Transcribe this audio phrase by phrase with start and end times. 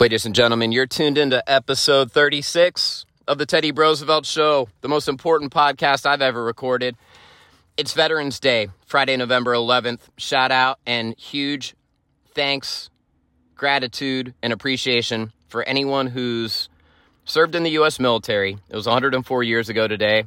[0.00, 5.08] Ladies and gentlemen, you're tuned into episode 36 of the Teddy Brosevelt Show, the most
[5.08, 6.96] important podcast I've ever recorded.
[7.76, 10.00] It's Veterans Day, Friday, November 11th.
[10.16, 11.76] Shout out and huge
[12.34, 12.90] thanks,
[13.54, 16.68] gratitude, and appreciation for anyone who's
[17.24, 18.00] served in the U.S.
[18.00, 18.58] military.
[18.68, 20.26] It was 104 years ago today,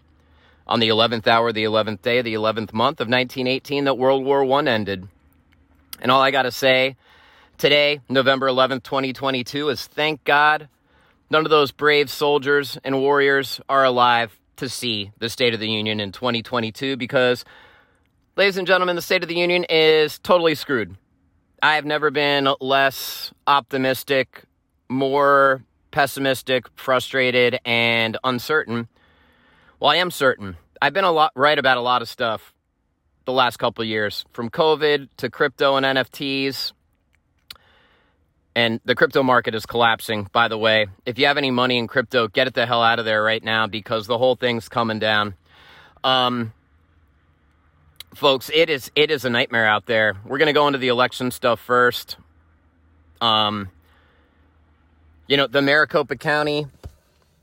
[0.66, 4.46] on the 11th hour, the 11th day, the 11th month of 1918, that World War
[4.46, 5.10] I ended.
[6.00, 6.96] And all I got to say,
[7.58, 10.70] Today, November 11th, 2022, is thank God
[11.32, 15.68] none of those brave soldiers and warriors are alive to see the State of the
[15.68, 17.46] Union in 2022 because,
[18.36, 20.98] ladies and gentlemen, the State of the Union is totally screwed.
[21.64, 24.44] I have never been less optimistic,
[24.88, 28.88] more pessimistic, frustrated, and uncertain.
[29.80, 30.58] Well, I am certain.
[30.80, 32.54] I've been a lot right about a lot of stuff
[33.26, 36.74] the last couple years, from COVID to crypto and NFTs
[38.58, 40.88] and the crypto market is collapsing, by the way.
[41.06, 43.44] If you have any money in crypto, get it the hell out of there right
[43.44, 45.36] now because the whole thing's coming down.
[46.04, 46.54] Um,
[48.16, 50.16] folks, it is it is a nightmare out there.
[50.26, 52.18] We're gonna go into the election stuff first.
[53.22, 53.70] Um,
[55.28, 56.66] you know, the Maricopa County,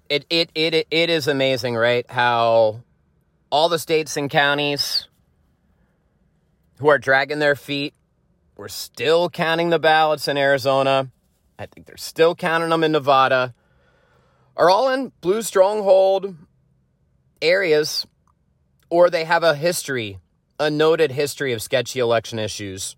[0.08, 2.10] it it it it is amazing, right?
[2.10, 2.80] How
[3.50, 5.06] all the states and counties
[6.80, 7.94] who are dragging their feet
[8.56, 11.10] we're still counting the ballots in Arizona.
[11.58, 13.54] I think they're still counting them in Nevada.
[14.56, 16.36] Are all in blue stronghold
[17.42, 18.06] areas,
[18.90, 20.18] or they have a history,
[20.60, 22.94] a noted history of sketchy election issues.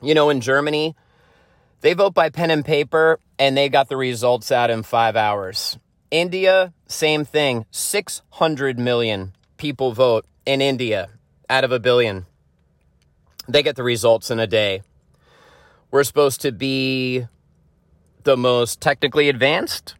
[0.00, 0.96] You know, in Germany,
[1.82, 5.78] they vote by pen and paper, and they got the results out in five hours.
[6.10, 7.66] India, same thing.
[7.70, 11.10] 600 million people vote in India
[11.50, 12.26] out of a billion
[13.48, 14.82] they get the results in a day.
[15.90, 17.26] We're supposed to be
[18.24, 19.94] the most technically advanced,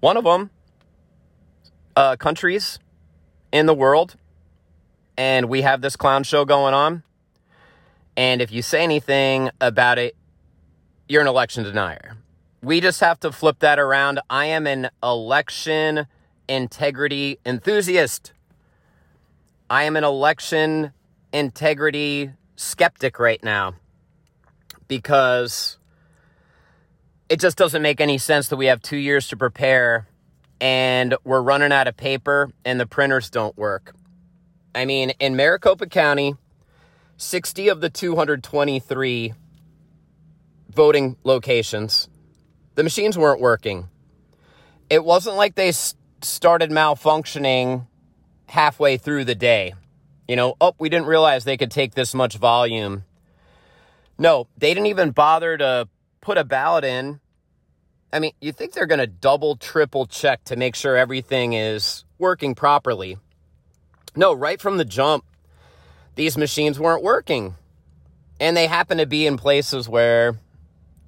[0.00, 0.50] one of them,
[1.94, 2.78] uh, countries
[3.52, 4.16] in the world.
[5.16, 7.02] And we have this clown show going on.
[8.16, 10.16] And if you say anything about it,
[11.08, 12.16] you're an election denier.
[12.62, 14.20] We just have to flip that around.
[14.28, 16.06] I am an election
[16.48, 18.32] integrity enthusiast.
[19.70, 20.92] I am an election
[21.32, 23.74] integrity skeptic right now
[24.88, 25.78] because
[27.28, 30.08] it just doesn't make any sense that we have two years to prepare
[30.60, 33.94] and we're running out of paper and the printers don't work.
[34.74, 36.34] I mean, in Maricopa County,
[37.16, 39.34] 60 of the 223
[40.70, 42.08] voting locations,
[42.74, 43.88] the machines weren't working.
[44.90, 45.72] It wasn't like they
[46.22, 47.86] started malfunctioning
[48.46, 49.74] halfway through the day.
[50.28, 53.04] You know, oh, we didn't realize they could take this much volume.
[54.18, 55.88] No, they didn't even bother to
[56.20, 57.20] put a ballot in.
[58.12, 62.04] I mean, you think they're going to double, triple check to make sure everything is
[62.18, 63.18] working properly.
[64.14, 65.24] No, right from the jump,
[66.14, 67.54] these machines weren't working.
[68.40, 70.38] And they happen to be in places where,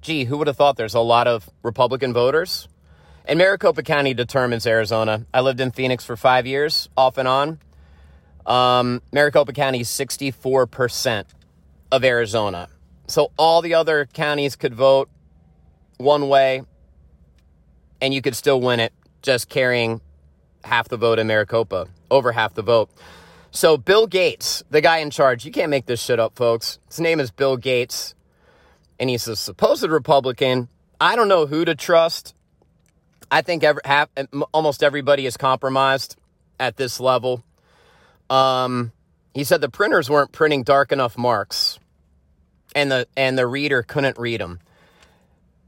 [0.01, 2.67] gee, who would have thought there's a lot of Republican voters?
[3.25, 5.25] And Maricopa County determines Arizona.
[5.33, 7.59] I lived in Phoenix for five years, off and on.
[8.49, 11.25] Um, Maricopa County is 64%
[11.91, 12.67] of Arizona.
[13.07, 15.09] So all the other counties could vote
[15.97, 16.63] one way
[18.01, 20.01] and you could still win it just carrying
[20.63, 22.89] half the vote in Maricopa, over half the vote.
[23.51, 26.79] So Bill Gates, the guy in charge, you can't make this shit up, folks.
[26.87, 28.13] His name is Bill Gates,
[28.99, 30.69] and he's a supposed Republican.
[31.01, 32.35] I don't know who to trust.
[33.31, 34.09] I think every, half,
[34.53, 36.15] almost everybody is compromised
[36.59, 37.43] at this level.
[38.29, 38.91] Um,
[39.33, 41.79] he said the printers weren't printing dark enough marks,
[42.75, 44.59] and the and the reader couldn't read them.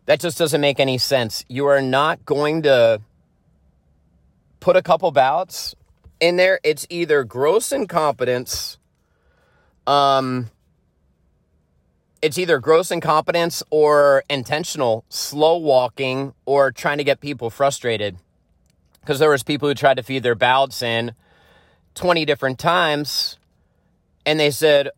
[0.06, 1.46] That just doesn't make any sense.
[1.48, 3.02] You are not going to
[4.60, 5.76] put a couple ballots
[6.20, 6.60] in there.
[6.64, 8.78] It's either gross incompetence,
[9.88, 10.50] um,
[12.22, 18.18] it's either gross incompetence or intentional slow walking or trying to get people frustrated.
[19.00, 21.14] Because there was people who tried to feed their ballots in
[21.96, 23.38] 20 different times
[24.26, 24.90] and they said,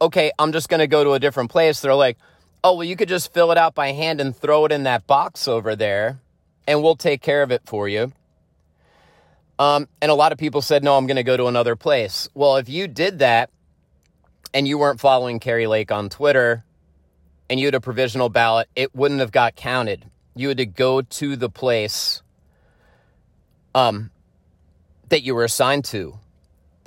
[0.00, 1.80] okay, I'm just going to go to a different place.
[1.80, 2.18] They're like,
[2.62, 5.06] oh, well, you could just fill it out by hand and throw it in that
[5.06, 6.20] box over there
[6.66, 8.12] and we'll take care of it for you.
[9.58, 12.28] Um, and a lot of people said, no, I'm going to go to another place.
[12.34, 13.50] Well, if you did that
[14.54, 16.64] and you weren't following Kari Lake on Twitter
[17.50, 20.04] and you had a provisional ballot, it wouldn't have got counted.
[20.36, 22.22] You had to go to the place
[23.74, 24.10] um,
[25.08, 26.18] that you were assigned to.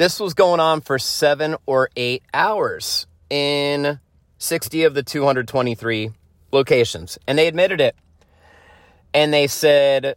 [0.02, 4.00] This was going on for seven or eight hours in
[4.40, 6.10] 60 of the 223
[6.52, 7.96] locations, and they admitted it.
[9.14, 10.16] and they said,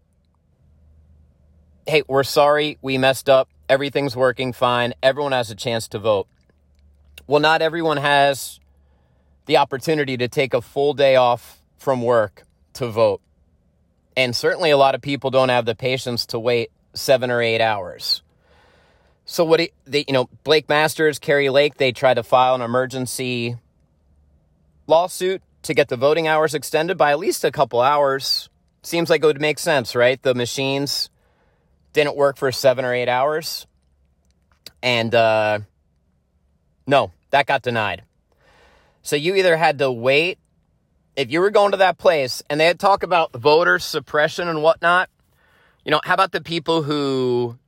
[1.86, 3.50] Hey, we're sorry, we messed up.
[3.68, 4.94] Everything's working fine.
[5.02, 6.28] Everyone has a chance to vote.
[7.26, 8.60] Well, not everyone has
[9.44, 13.20] the opportunity to take a full day off from work to vote.
[14.16, 17.60] And certainly a lot of people don't have the patience to wait seven or eight
[17.60, 18.22] hours.
[19.24, 22.60] So what he, they, you know, Blake Masters, Kari Lake, they tried to file an
[22.60, 23.56] emergency
[24.86, 28.50] lawsuit to get the voting hours extended by at least a couple hours.
[28.82, 30.22] Seems like it would make sense, right?
[30.22, 31.08] The machines
[31.94, 33.66] didn't work for seven or eight hours.
[34.82, 35.60] And uh,
[36.86, 38.02] no, that got denied.
[39.02, 40.38] So you either had to wait,
[41.16, 44.62] if you were going to that place and they had talk about voter suppression and
[44.62, 45.08] whatnot,
[45.84, 47.58] you know, how about the people who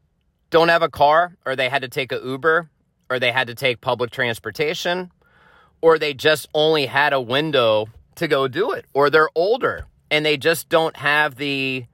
[0.50, 2.68] don't have a car or they had to take a Uber
[3.10, 5.10] or they had to take public transportation
[5.80, 10.24] or they just only had a window to go do it or they're older and
[10.24, 11.84] they just don't have the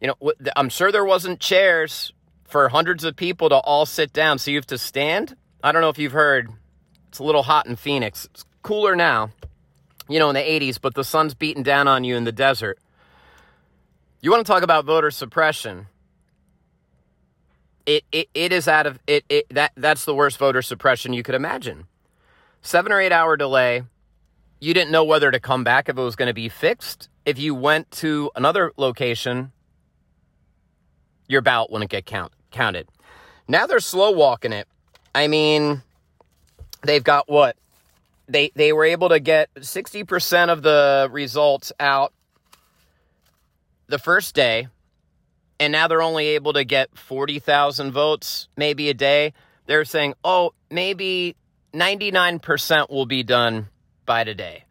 [0.00, 2.12] you know I'm sure there wasn't chairs
[2.44, 5.36] for hundreds of people to all sit down so you have to stand.
[5.62, 6.48] I don't know if you've heard
[7.08, 8.26] it's a little hot in Phoenix.
[8.26, 9.30] It's cooler now.
[10.08, 12.78] You know in the 80s but the sun's beating down on you in the desert.
[14.20, 15.86] You want to talk about voter suppression?
[17.86, 21.22] It, it, it is out of it, it that that's the worst voter suppression you
[21.22, 21.86] could imagine.
[22.60, 23.84] Seven or eight hour delay.
[24.58, 27.08] You didn't know whether to come back if it was going to be fixed.
[27.24, 29.52] If you went to another location,
[31.28, 32.88] your ballot wouldn't get count, counted.
[33.46, 34.66] Now they're slow walking it.
[35.14, 35.82] I mean,
[36.82, 37.56] they've got what?
[38.28, 42.12] They they were able to get 60% of the results out
[43.86, 44.68] the first day,
[45.58, 49.32] and now they're only able to get 40,000 votes maybe a day.
[49.66, 51.36] They're saying, oh, maybe
[51.72, 53.68] 99% will be done
[54.04, 54.64] by today.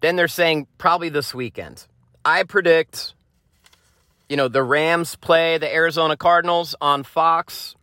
[0.00, 1.86] Then they're saying probably this weekend.
[2.24, 3.14] I predict,
[4.28, 7.74] you know, the Rams play the Arizona Cardinals on Fox.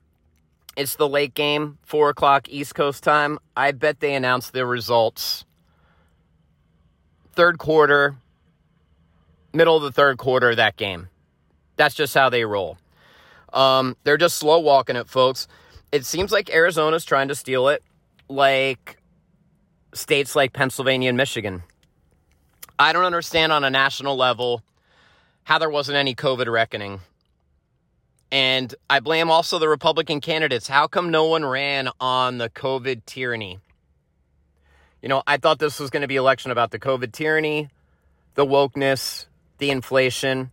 [0.76, 3.40] It's the late game, 4 o'clock East Coast time.
[3.56, 5.44] I bet they announce the results.
[7.34, 8.16] Third quarter,
[9.54, 11.10] middle of the third quarter of that game.
[11.78, 12.78] That's just how they roll.
[13.54, 15.48] Um, they're just slow walking it, folks.
[15.92, 17.82] It seems like Arizona's trying to steal it,
[18.28, 18.98] like
[19.94, 21.64] states like Pennsylvania and Michigan.
[22.78, 24.62] I don't understand on a national level
[25.44, 27.00] how there wasn't any COVID reckoning.
[28.32, 30.68] And I blame also the Republican candidates.
[30.68, 33.60] How come no one ran on the COVID tyranny?
[35.02, 37.70] You know, I thought this was going to be election about the COVID tyranny,
[38.36, 39.28] the wokeness,
[39.58, 40.52] the inflation.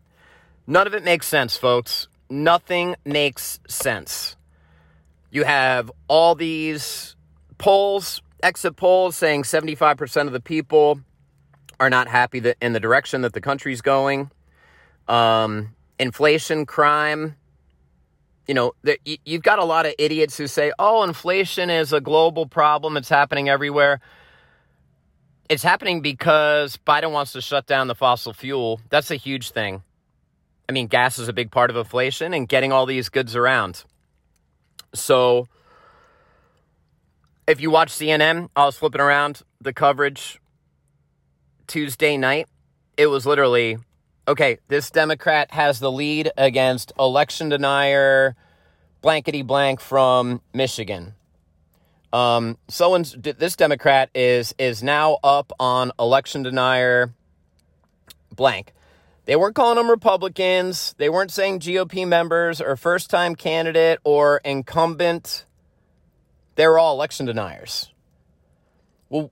[0.67, 2.09] None of it makes sense, folks.
[2.31, 4.37] Nothing makes sense.
[5.31, 7.17] You have all these
[7.59, 11.01] polls, exit polls saying 75% of the people
[11.81, 14.31] are not happy that in the direction that the country's going.
[15.07, 17.37] Um, inflation, crime.
[18.47, 18.73] You know,
[19.25, 22.97] you've got a lot of idiots who say, oh, inflation is a global problem.
[22.97, 24.01] It's happening everywhere.
[25.49, 28.81] It's happening because Biden wants to shut down the fossil fuel.
[28.89, 29.83] That's a huge thing.
[30.69, 33.85] I mean, gas is a big part of inflation and getting all these goods around.
[34.95, 35.47] So,
[37.47, 40.41] if you watch CNN, I was flipping around the coverage
[41.67, 42.49] Tuesday night.
[42.97, 43.79] It was literally
[44.27, 48.37] okay, this Democrat has the lead against election denier
[49.03, 51.15] blankety blank from Michigan.
[52.13, 57.13] Um, someone's this Democrat is is now up on election denier
[58.35, 58.73] blank.
[59.27, 60.95] They weren't calling them Republicans.
[60.99, 65.47] They weren't saying GOP members or first time candidate or incumbent.
[66.57, 67.91] They were all election deniers.
[69.09, 69.31] Well,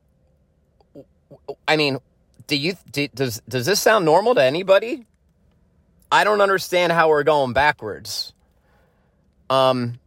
[1.68, 1.98] I mean,
[2.46, 5.06] do you do, does does this sound normal to anybody?
[6.10, 8.32] I don't understand how we're going backwards.
[9.48, 9.98] Um,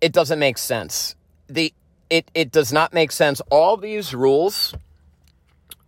[0.00, 1.16] it doesn't make sense
[1.48, 1.72] the
[2.10, 3.40] it it does not make sense.
[3.50, 4.74] All these rules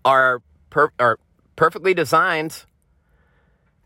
[0.05, 1.19] are per, are
[1.57, 2.65] perfectly designed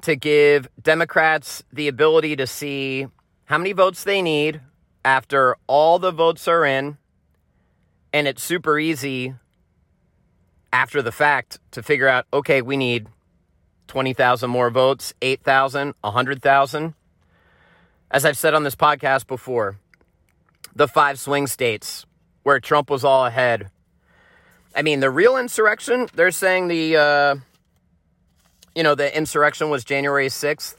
[0.02, 3.06] to give Democrats the ability to see
[3.46, 4.60] how many votes they need
[5.04, 6.98] after all the votes are in,
[8.12, 9.34] and it's super easy
[10.72, 13.06] after the fact to figure out okay, we need
[13.88, 16.94] 20,000 more votes, 8,000, 100,000.
[18.12, 19.78] As I've said on this podcast before,
[20.74, 22.06] the five swing states
[22.44, 23.70] where Trump was all ahead.
[24.76, 27.36] I mean, the real insurrection, they're saying the, uh,
[28.74, 30.76] you know, the insurrection was January 6th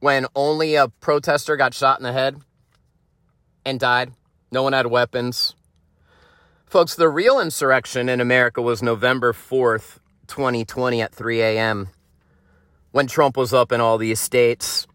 [0.00, 2.36] when only a protester got shot in the head
[3.64, 4.12] and died.
[4.52, 5.54] No one had weapons.
[6.66, 11.88] Folks, the real insurrection in America was November 4th 2020 at 3 a.m.
[12.90, 14.86] when Trump was up in all these states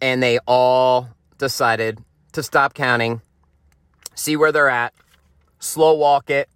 [0.00, 1.08] and they all
[1.38, 1.98] decided
[2.32, 3.20] to stop counting,
[4.14, 4.94] see where they're at,
[5.58, 6.48] slow walk it,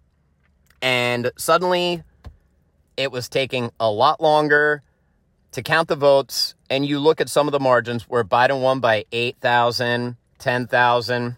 [0.83, 2.03] and suddenly
[2.97, 4.83] it was taking a lot longer
[5.53, 6.55] to count the votes.
[6.69, 11.37] And you look at some of the margins where Biden won by 8,000, 10,000.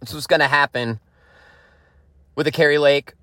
[0.00, 1.00] This was going to happen
[2.34, 3.14] with the Kari Lake,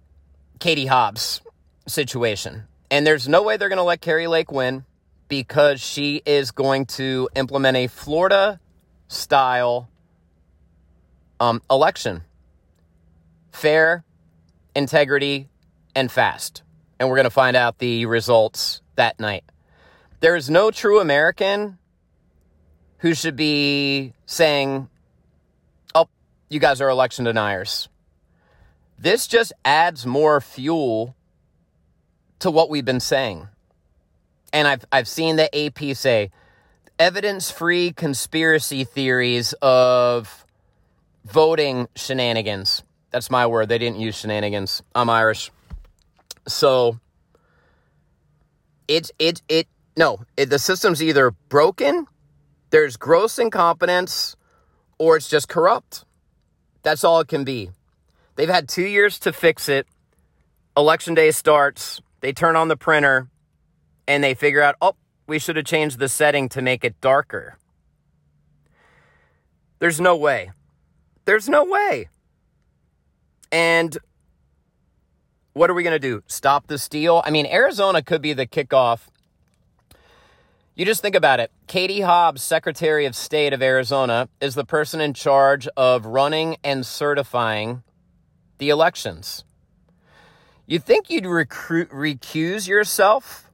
[0.59, 1.41] Katie Hobbs
[1.87, 2.63] situation.
[2.91, 4.85] And there's no way they're going to let Kari Lake win
[5.27, 8.59] because she is going to implement a Florida
[9.07, 9.89] style
[11.39, 12.21] um, election
[13.51, 14.03] fair,
[14.75, 15.47] integrity,
[15.95, 16.61] and fast.
[16.99, 19.43] And we're going to find out the results that night.
[20.19, 21.77] There is no true American
[22.99, 24.89] who should be saying,
[25.93, 26.07] oh,
[26.49, 27.89] you guys are election deniers.
[28.97, 31.15] This just adds more fuel
[32.39, 33.47] to what we've been saying.
[34.53, 36.31] And I've, I've seen the AP say
[36.97, 40.45] evidence free conspiracy theories of
[41.25, 42.83] voting shenanigans.
[43.11, 43.69] That's my word.
[43.69, 44.81] They didn't use shenanigans.
[44.93, 45.51] I'm Irish.
[46.47, 46.99] So
[48.87, 52.05] it's it it no, it, the system's either broken,
[52.69, 54.35] there's gross incompetence,
[54.97, 56.05] or it's just corrupt.
[56.83, 57.71] That's all it can be.
[58.35, 59.87] They've had 2 years to fix it.
[60.77, 63.29] Election day starts, they turn on the printer
[64.07, 67.57] and they figure out, "Oh, we should have changed the setting to make it darker."
[69.79, 70.51] There's no way.
[71.25, 72.09] There's no way.
[73.51, 73.97] And
[75.55, 76.21] what are we going to do?
[76.27, 77.23] Stop the steal?
[77.25, 79.07] I mean, Arizona could be the kickoff.
[80.75, 81.49] You just think about it.
[81.65, 86.85] Katie Hobbs, Secretary of State of Arizona, is the person in charge of running and
[86.85, 87.83] certifying
[88.57, 89.45] the elections.
[90.67, 93.49] You think you'd recruit, recuse yourself?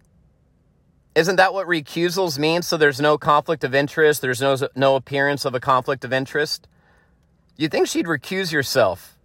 [1.14, 2.64] Isn't that what recusals mean?
[2.64, 6.68] So there's no conflict of interest, there's no, no appearance of a conflict of interest?
[7.58, 9.20] You think she'd recuse herself?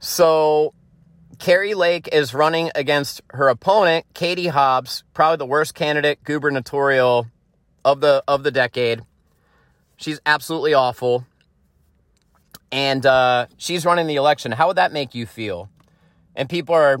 [0.00, 0.74] So
[1.42, 7.26] Kari Lake is running against her opponent, Katie Hobbs, probably the worst candidate gubernatorial
[7.84, 9.00] of the of the decade.
[9.96, 11.26] She's absolutely awful.
[12.70, 14.52] And uh, she's running the election.
[14.52, 15.68] How would that make you feel?
[16.36, 16.98] And people are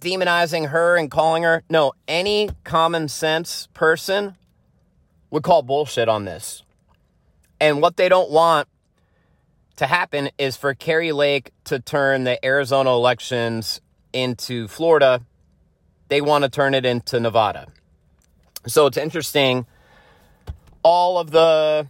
[0.00, 1.62] demonizing her and calling her.
[1.68, 4.36] No, any common sense person
[5.30, 6.62] would call bullshit on this.
[7.60, 8.68] And what they don't want
[9.78, 13.80] to happen is for Kari Lake to turn the Arizona elections
[14.12, 15.20] into Florida.
[16.08, 17.68] They want to turn it into Nevada.
[18.66, 19.66] So it's interesting.
[20.82, 21.88] All of the,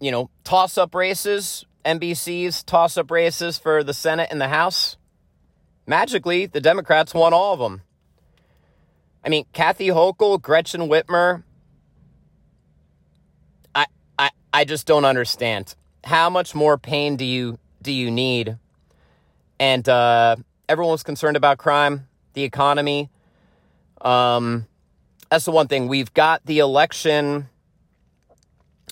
[0.00, 4.98] you know, toss up races, NBC's toss up races for the Senate and the House,
[5.86, 7.82] magically, the Democrats won all of them.
[9.24, 11.42] I mean, Kathy Hochul, Gretchen Whitmer.
[13.74, 13.86] I,
[14.18, 18.56] I, I just don't understand how much more pain do you do you need?
[19.58, 20.36] And uh,
[20.68, 23.10] everyone's concerned about crime, the economy.
[24.00, 24.66] Um,
[25.30, 25.88] that's the one thing.
[25.88, 27.48] We've got the election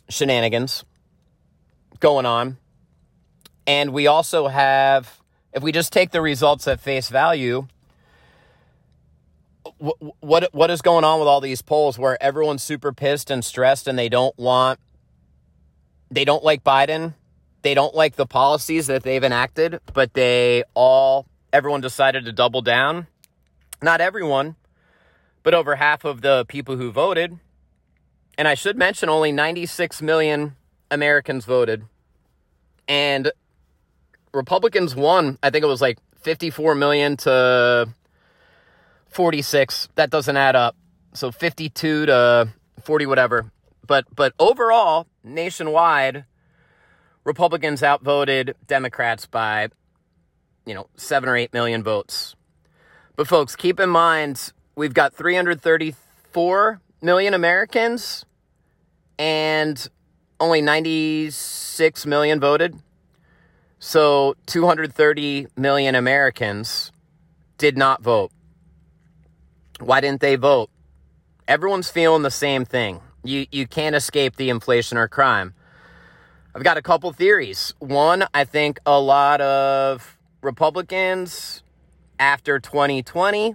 [0.08, 0.84] shenanigans
[2.00, 2.58] going on.
[3.66, 5.20] And we also have,
[5.52, 7.66] if we just take the results at face value,
[9.76, 13.44] what, what what is going on with all these polls where everyone's super pissed and
[13.44, 14.80] stressed and they don't want
[16.10, 17.14] they don't like Biden.
[17.62, 22.62] They don't like the policies that they've enacted, but they all, everyone decided to double
[22.62, 23.06] down.
[23.82, 24.56] Not everyone,
[25.42, 27.38] but over half of the people who voted.
[28.36, 30.56] And I should mention only 96 million
[30.90, 31.84] Americans voted.
[32.86, 33.32] And
[34.32, 37.88] Republicans won, I think it was like 54 million to
[39.08, 39.88] 46.
[39.96, 40.76] That doesn't add up.
[41.12, 42.48] So 52 to
[42.82, 43.50] 40 whatever.
[43.88, 46.26] But but overall, nationwide,
[47.24, 49.70] Republicans outvoted Democrats by,
[50.64, 52.36] you know, seven or eight million votes.
[53.16, 58.24] But folks, keep in mind we've got 334 million Americans
[59.18, 59.88] and
[60.38, 62.78] only 96 million voted.
[63.80, 66.92] So 230 million Americans
[67.56, 68.30] did not vote.
[69.80, 70.70] Why didn't they vote?
[71.48, 73.00] Everyone's feeling the same thing.
[73.24, 75.54] You you can't escape the inflation or crime.
[76.54, 77.74] I've got a couple theories.
[77.78, 81.62] One, I think a lot of Republicans
[82.18, 83.54] after 2020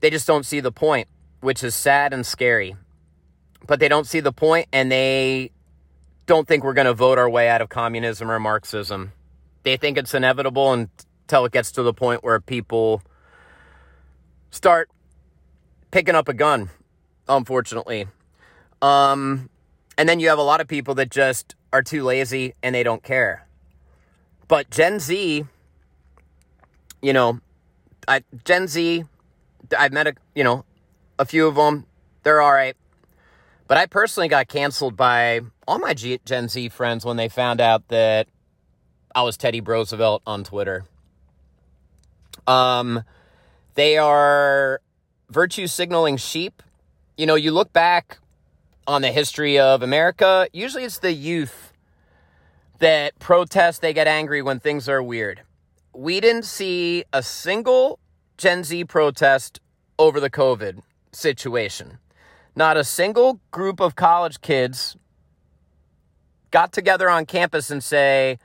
[0.00, 1.08] they just don't see the point,
[1.40, 2.76] which is sad and scary.
[3.66, 5.50] But they don't see the point and they
[6.26, 9.12] don't think we're going to vote our way out of communism or Marxism.
[9.62, 13.02] They think it's inevitable until it gets to the point where people
[14.50, 14.90] start
[15.90, 16.70] picking up a gun,
[17.28, 18.06] unfortunately.
[18.82, 19.50] Um,
[19.98, 22.82] and then you have a lot of people that just are too lazy and they
[22.82, 23.46] don't care.
[24.48, 25.44] But Gen Z,
[27.02, 27.40] you know,
[28.06, 29.04] I, Gen Z,
[29.76, 30.64] I've met a, you know,
[31.18, 31.86] a few of them.
[32.22, 32.76] They're all right.
[33.68, 37.60] But I personally got canceled by all my G- Gen Z friends when they found
[37.60, 38.28] out that
[39.14, 40.84] I was Teddy Brosevelt on Twitter.
[42.46, 43.02] Um,
[43.74, 44.80] they are
[45.30, 46.62] virtue signaling sheep.
[47.16, 48.18] You know, you look back
[48.86, 51.72] on the history of America, usually it's the youth
[52.78, 55.40] that protest, they get angry when things are weird.
[55.94, 57.98] We didn't see a single
[58.36, 59.60] Gen Z protest
[59.98, 61.96] over the COVID situation.
[62.54, 64.94] Not a single group of college kids
[66.50, 68.38] got together on campus and say,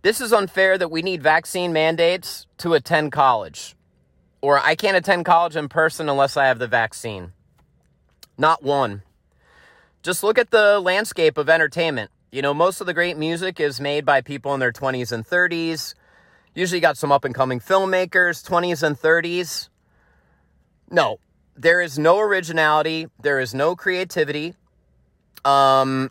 [0.00, 3.76] This is unfair that we need vaccine mandates to attend college.
[4.40, 7.32] Or I can't attend college in person unless I have the vaccine.
[8.38, 9.02] Not one.
[10.02, 12.10] Just look at the landscape of entertainment.
[12.30, 15.26] You know, most of the great music is made by people in their 20s and
[15.26, 15.94] 30s.
[16.54, 19.68] Usually got some up and coming filmmakers, 20s and 30s.
[20.90, 21.18] No,
[21.56, 24.54] there is no originality, there is no creativity.
[25.44, 26.10] Um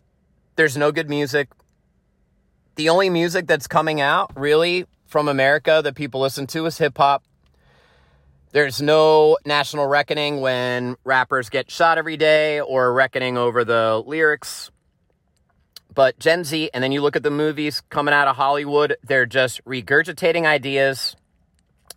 [0.56, 1.50] there's no good music.
[2.76, 6.98] The only music that's coming out really from America that people listen to is hip
[6.98, 7.24] hop.
[8.56, 14.72] There's no national reckoning when rappers get shot every day or reckoning over the lyrics.
[15.94, 19.26] But Gen Z, and then you look at the movies coming out of Hollywood, they're
[19.26, 21.18] just regurgitating ideas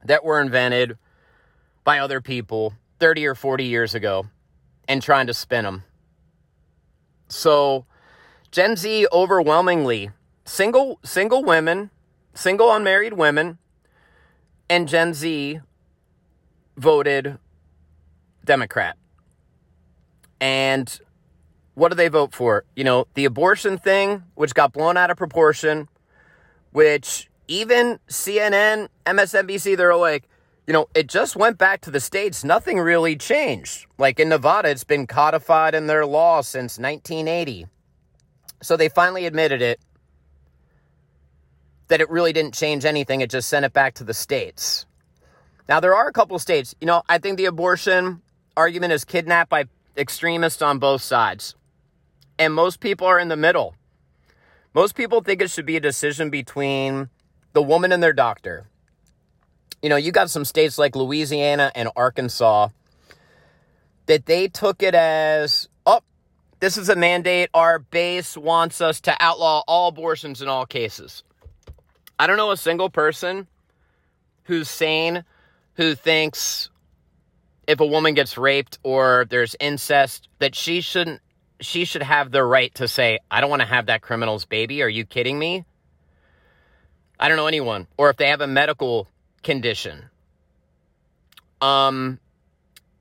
[0.04, 0.98] that were invented
[1.84, 4.26] by other people 30 or 40 years ago
[4.88, 5.84] and trying to spin them.
[7.28, 7.86] So,
[8.50, 10.10] Gen Z overwhelmingly
[10.44, 11.90] single single women,
[12.34, 13.58] single unmarried women,
[14.68, 15.60] and Gen Z
[16.78, 17.38] voted
[18.44, 18.96] Democrat.
[20.40, 21.00] And
[21.74, 22.64] what do they vote for?
[22.74, 25.88] You know, the abortion thing, which got blown out of proportion,
[26.72, 30.28] which even CNN, MSNBC, they're like,
[30.66, 32.44] you know, it just went back to the states.
[32.44, 33.86] Nothing really changed.
[33.96, 37.66] Like in Nevada, it's been codified in their law since 1980.
[38.60, 39.80] So they finally admitted it
[41.88, 43.22] that it really didn't change anything.
[43.22, 44.84] It just sent it back to the states.
[45.68, 48.22] Now, there are a couple states, you know, I think the abortion
[48.56, 51.54] argument is kidnapped by extremists on both sides.
[52.38, 53.74] And most people are in the middle.
[54.74, 57.10] Most people think it should be a decision between
[57.52, 58.66] the woman and their doctor.
[59.82, 62.68] You know, you got some states like Louisiana and Arkansas
[64.06, 66.00] that they took it as, oh,
[66.60, 67.50] this is a mandate.
[67.52, 71.22] Our base wants us to outlaw all abortions in all cases.
[72.18, 73.46] I don't know a single person
[74.44, 75.24] who's sane
[75.78, 76.68] who thinks
[77.68, 81.22] if a woman gets raped or there's incest that she shouldn't
[81.60, 84.82] she should have the right to say I don't want to have that criminal's baby.
[84.82, 85.64] Are you kidding me?
[87.18, 89.06] I don't know anyone or if they have a medical
[89.42, 90.10] condition.
[91.60, 92.18] Um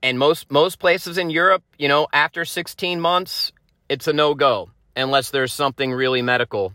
[0.00, 3.52] and most most places in Europe, you know, after 16 months,
[3.88, 6.72] it's a no-go unless there's something really medical.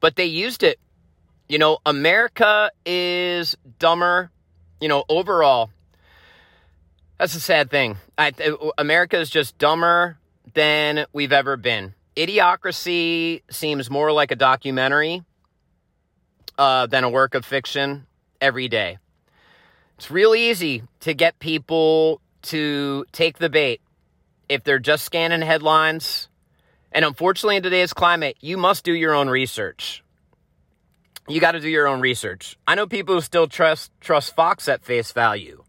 [0.00, 0.80] But they used it.
[1.48, 4.30] You know, America is dumber
[4.80, 5.70] you know, overall,
[7.18, 7.96] that's a sad thing.
[8.16, 8.32] I,
[8.78, 10.18] America is just dumber
[10.54, 11.94] than we've ever been.
[12.16, 15.22] Idiocracy seems more like a documentary
[16.58, 18.06] uh, than a work of fiction
[18.40, 18.98] every day.
[19.96, 23.82] It's real easy to get people to take the bait
[24.48, 26.28] if they're just scanning headlines.
[26.90, 30.02] And unfortunately, in today's climate, you must do your own research
[31.32, 32.56] you got to do your own research.
[32.66, 35.64] I know people who still trust trust Fox at face value.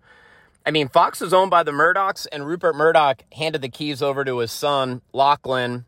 [0.65, 4.23] I mean, Fox is owned by the Murdochs, and Rupert Murdoch handed the keys over
[4.23, 5.85] to his son Lachlan,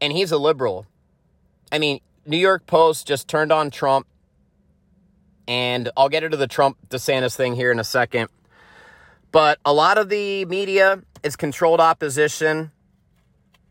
[0.00, 0.86] and he's a liberal.
[1.70, 4.06] I mean, New York Post just turned on Trump,
[5.48, 8.28] and I'll get into the Trump DeSantis thing here in a second.
[9.30, 12.70] But a lot of the media is controlled opposition,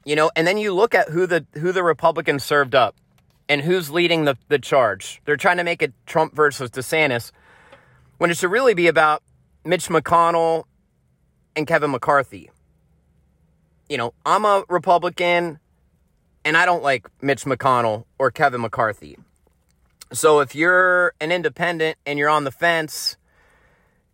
[0.03, 2.95] you know, and then you look at who the who the Republicans served up
[3.51, 5.21] and who's leading the, the charge.
[5.25, 7.33] They're trying to make it Trump versus DeSantis
[8.17, 9.23] when it should really be about
[9.65, 10.63] Mitch McConnell
[11.53, 12.49] and Kevin McCarthy.
[13.89, 15.59] You know, I'm a Republican
[16.45, 19.17] and I don't like Mitch McConnell or Kevin McCarthy.
[20.13, 23.17] So if you're an independent and you're on the fence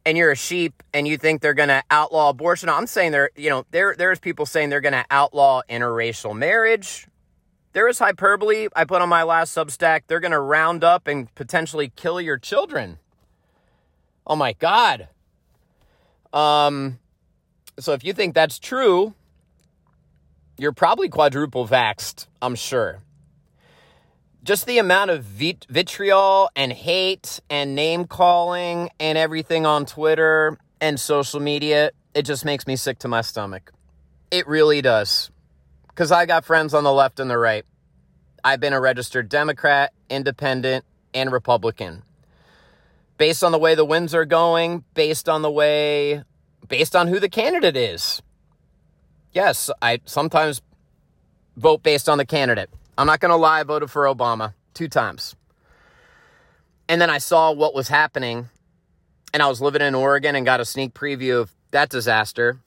[0.03, 3.29] and you're a sheep and you think they're going to outlaw abortion, I'm saying they're,
[3.35, 7.07] you know, there there's people saying they're going to outlaw interracial marriage
[7.77, 10.01] there is hyperbole I put on my last Substack.
[10.07, 12.97] They're going to round up and potentially kill your children.
[14.25, 15.09] Oh my God.
[16.33, 16.97] Um,
[17.77, 19.13] so if you think that's true,
[20.57, 23.03] you're probably quadruple vaxxed, I'm sure.
[24.43, 30.57] Just the amount of vit- vitriol and hate and name calling and everything on Twitter
[30.81, 33.71] and social media, it just makes me sick to my stomach.
[34.31, 35.29] It really does.
[35.97, 37.65] Because I got friends on the left and the right.
[38.43, 42.03] I've been a registered Democrat, independent, and Republican.
[43.17, 46.21] Based on the way the winds are going, based on the way,
[46.67, 48.21] based on who the candidate is.
[49.31, 50.61] Yes, I sometimes
[51.55, 52.69] vote based on the candidate.
[52.95, 55.35] I'm not going to lie, I voted for Obama two times.
[56.87, 58.49] And then I saw what was happening,
[59.33, 62.59] and I was living in Oregon and got a sneak preview of that disaster.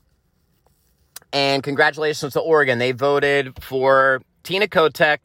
[1.32, 2.78] And congratulations to Oregon.
[2.78, 5.18] They voted for Tina Kotek,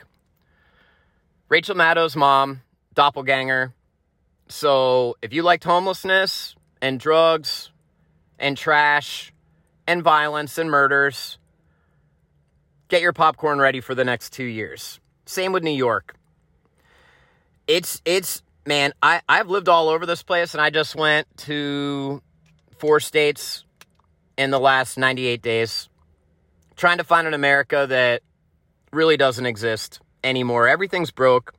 [1.50, 2.62] Rachel Maddow's mom,
[2.94, 3.74] doppelganger.
[4.48, 7.72] So if you liked homelessness and drugs
[8.38, 9.34] and trash
[9.88, 11.40] and violence and murders,
[12.88, 15.00] get your popcorn ready for the next two years.
[15.26, 16.16] Same with New York.
[17.68, 22.22] It's it's man, I, I've lived all over this place and I just went to
[22.78, 23.64] four states
[24.38, 25.90] in the last 98 days
[26.76, 28.22] trying to find an America that
[28.92, 30.68] really doesn't exist anymore.
[30.68, 31.54] Everything's broke.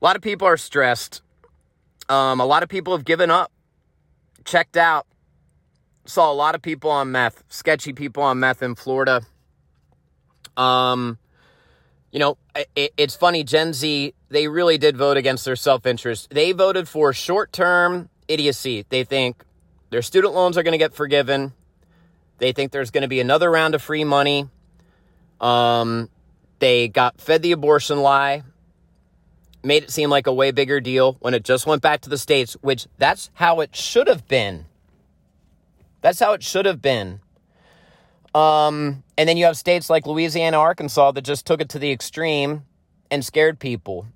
[0.00, 1.22] A lot of people are stressed.
[2.08, 3.50] Um, a lot of people have given up,
[4.44, 5.06] checked out.
[6.06, 9.22] Saw a lot of people on meth, sketchy people on meth in Florida.
[10.56, 11.18] Um,
[12.12, 12.36] you know,
[12.76, 13.42] it, it's funny.
[13.42, 16.28] Gen Z, they really did vote against their self interest.
[16.30, 18.84] They voted for short term idiocy.
[18.88, 19.42] They think
[19.90, 21.54] their student loans are going to get forgiven.
[22.38, 24.48] They think there's going to be another round of free money.
[25.40, 26.08] Um,
[26.58, 28.42] they got fed the abortion lie,
[29.62, 32.18] made it seem like a way bigger deal when it just went back to the
[32.18, 34.66] states, which that's how it should have been.
[36.00, 37.20] That's how it should have been.
[38.34, 41.92] Um, and then you have states like Louisiana, Arkansas that just took it to the
[41.92, 42.64] extreme
[43.10, 44.06] and scared people.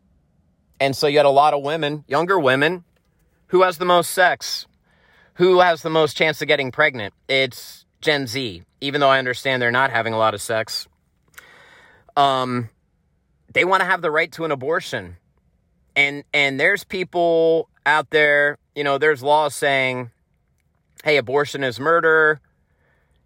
[0.80, 2.84] And so you had a lot of women, younger women,
[3.48, 4.66] who has the most sex?
[5.34, 7.14] Who has the most chance of getting pregnant?
[7.28, 10.86] It's Gen Z, even though I understand they're not having a lot of sex.
[12.16, 12.68] Um,
[13.52, 15.16] they want to have the right to an abortion.
[15.96, 20.10] And and there's people out there, you know, there's laws saying,
[21.04, 22.40] hey, abortion is murder.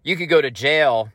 [0.03, 1.09] You could go to jail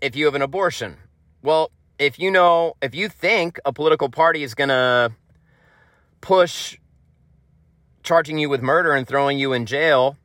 [0.00, 0.96] if you have an abortion.
[1.42, 5.12] Well, if you know, if you think a political party is going to
[6.20, 6.76] push
[8.02, 10.16] charging you with murder and throwing you in jail,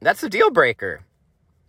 [0.00, 1.05] that's a deal breaker.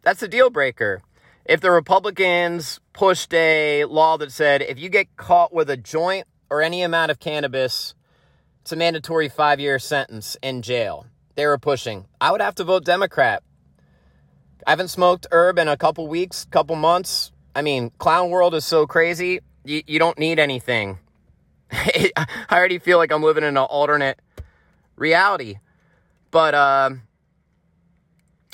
[0.08, 1.02] That's a deal breaker.
[1.44, 6.28] If the Republicans pushed a law that said if you get caught with a joint
[6.50, 7.94] or any amount of cannabis,
[8.62, 11.08] it's a mandatory five year sentence in jail.
[11.36, 12.06] They were pushing.
[12.22, 13.44] I would have to vote Democrat.
[14.66, 17.34] I haven't smoked herb in a couple weeks, couple months.
[17.54, 19.42] I mean, clown world is so crazy.
[19.66, 21.00] You, you don't need anything.
[21.74, 24.22] I already feel like I'm living in an alternate
[24.96, 25.58] reality.
[26.32, 26.92] But uh,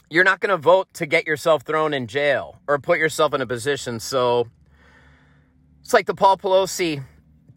[0.10, 3.42] you're not going to vote to get yourself thrown in jail or put yourself in
[3.42, 4.00] a position.
[4.00, 4.48] So
[5.82, 7.04] it's like the Paul Pelosi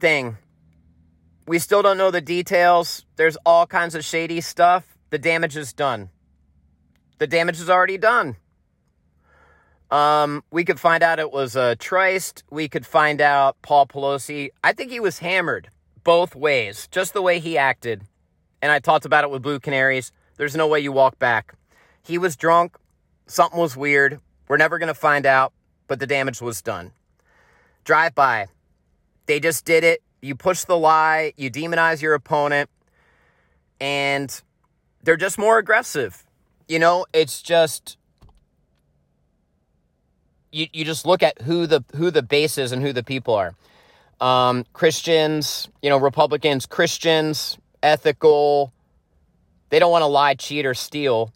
[0.01, 0.39] thing.
[1.47, 3.05] We still don't know the details.
[3.17, 4.97] There's all kinds of shady stuff.
[5.11, 6.11] The damage is done.
[7.19, 8.37] The damage is already done.
[9.91, 12.43] Um, we could find out it was a tryst.
[12.51, 14.49] We could find out Paul Pelosi.
[14.65, 15.69] I think he was hammered
[16.03, 18.03] both ways, just the way he acted.
[18.61, 20.11] And I talked about it with Blue Canaries.
[20.37, 21.55] There's no way you walk back.
[22.07, 22.77] He was drunk.
[23.27, 24.21] Something was weird.
[24.49, 25.53] We're never going to find out,
[25.89, 26.93] but the damage was done.
[27.85, 28.47] Drive by.
[29.27, 30.03] They just did it.
[30.23, 32.71] You push the lie, you demonize your opponent,
[33.81, 34.41] and
[35.03, 36.25] they're just more aggressive.
[36.69, 37.97] You know, it's just
[40.53, 43.35] you, you just look at who the who the base is and who the people
[43.35, 43.55] are.
[44.21, 48.73] Um, Christians, you know, Republicans, Christians, ethical.
[49.69, 51.33] They don't want to lie, cheat, or steal.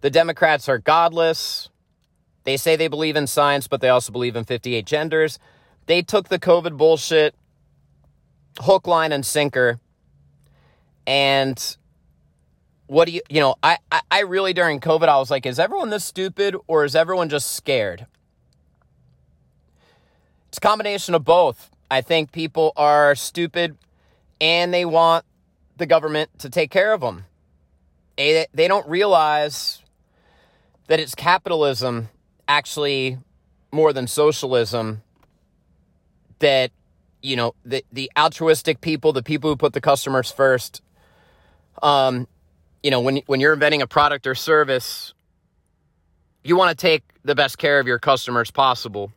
[0.00, 1.68] The Democrats are godless.
[2.44, 5.38] They say they believe in science, but they also believe in 58 genders.
[5.86, 7.34] They took the COVID bullshit
[8.60, 9.78] hook, line, and sinker.
[11.06, 11.76] And
[12.86, 15.58] what do you, you know, I, I, I really during COVID, I was like, is
[15.58, 18.06] everyone this stupid or is everyone just scared?
[20.48, 21.70] It's a combination of both.
[21.90, 23.76] I think people are stupid
[24.40, 25.24] and they want
[25.76, 27.24] the government to take care of them.
[28.16, 29.82] They, they don't realize
[30.90, 32.08] that it's capitalism
[32.48, 33.16] actually
[33.70, 35.02] more than socialism
[36.40, 36.72] that
[37.22, 40.82] you know the the altruistic people, the people who put the customers first.
[41.80, 42.26] Um,
[42.82, 45.14] you know when when you're inventing a product or service,
[46.42, 49.12] you want to take the best care of your customers possible.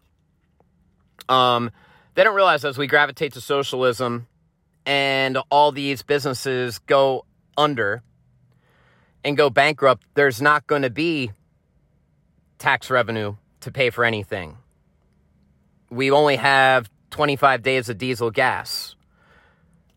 [1.28, 1.72] Um,
[2.14, 4.28] they don't realize as we gravitate to socialism
[4.86, 7.26] and all these businesses go
[7.58, 8.04] under
[9.24, 11.32] and go bankrupt, there's not going to be
[12.64, 14.58] tax revenue to pay for anything.
[15.90, 18.96] We only have 25 days of diesel gas.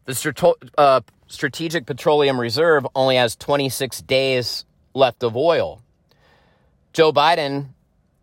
[0.07, 5.81] The uh, Strategic Petroleum Reserve only has 26 days left of oil.
[6.93, 7.69] Joe Biden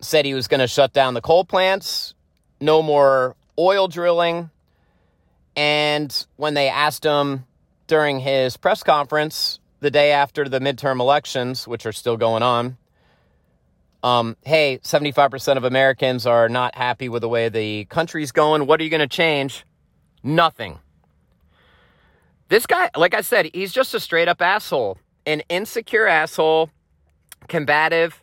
[0.01, 2.13] said he was going to shut down the coal plants,
[2.59, 4.49] no more oil drilling.
[5.55, 7.45] And when they asked him
[7.87, 12.77] during his press conference the day after the midterm elections, which are still going on,
[14.03, 18.67] um, hey, 75% of Americans are not happy with the way the country's going.
[18.67, 19.65] What are you going to change?
[20.21, 20.79] Nothing.
[22.49, 26.69] This guy, like I said, he's just a straight up asshole, an insecure asshole,
[27.47, 28.21] combative.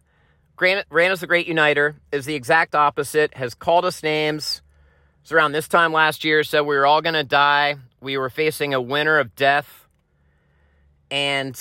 [0.61, 4.61] Ran as a great uniter, is the exact opposite, has called us names.
[5.23, 7.77] It's around this time last year, said we were all going to die.
[8.03, 9.89] We were facing a winter of death.
[11.11, 11.59] And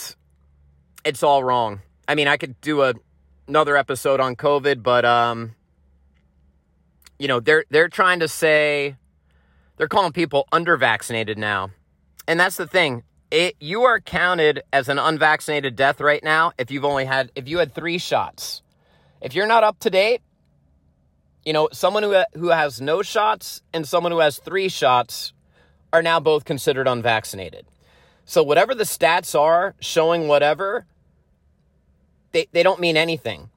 [1.05, 1.79] it's all wrong.
[2.09, 2.93] I mean, I could do a
[3.49, 5.55] another episode on COVID, but um,
[7.17, 8.95] you know, they're they're trying to say
[9.75, 11.71] they're calling people under vaccinated now.
[12.27, 13.03] And that's the thing.
[13.31, 17.49] It you are counted as an unvaccinated death right now if you've only had if
[17.49, 18.61] you had 3 shots.
[19.21, 20.21] If you're not up to date,
[21.45, 25.33] you know, someone who who has no shots and someone who has 3 shots
[25.91, 27.65] are now both considered unvaccinated.
[28.25, 30.85] So whatever the stats are showing whatever,
[32.31, 33.49] they, they don't mean anything.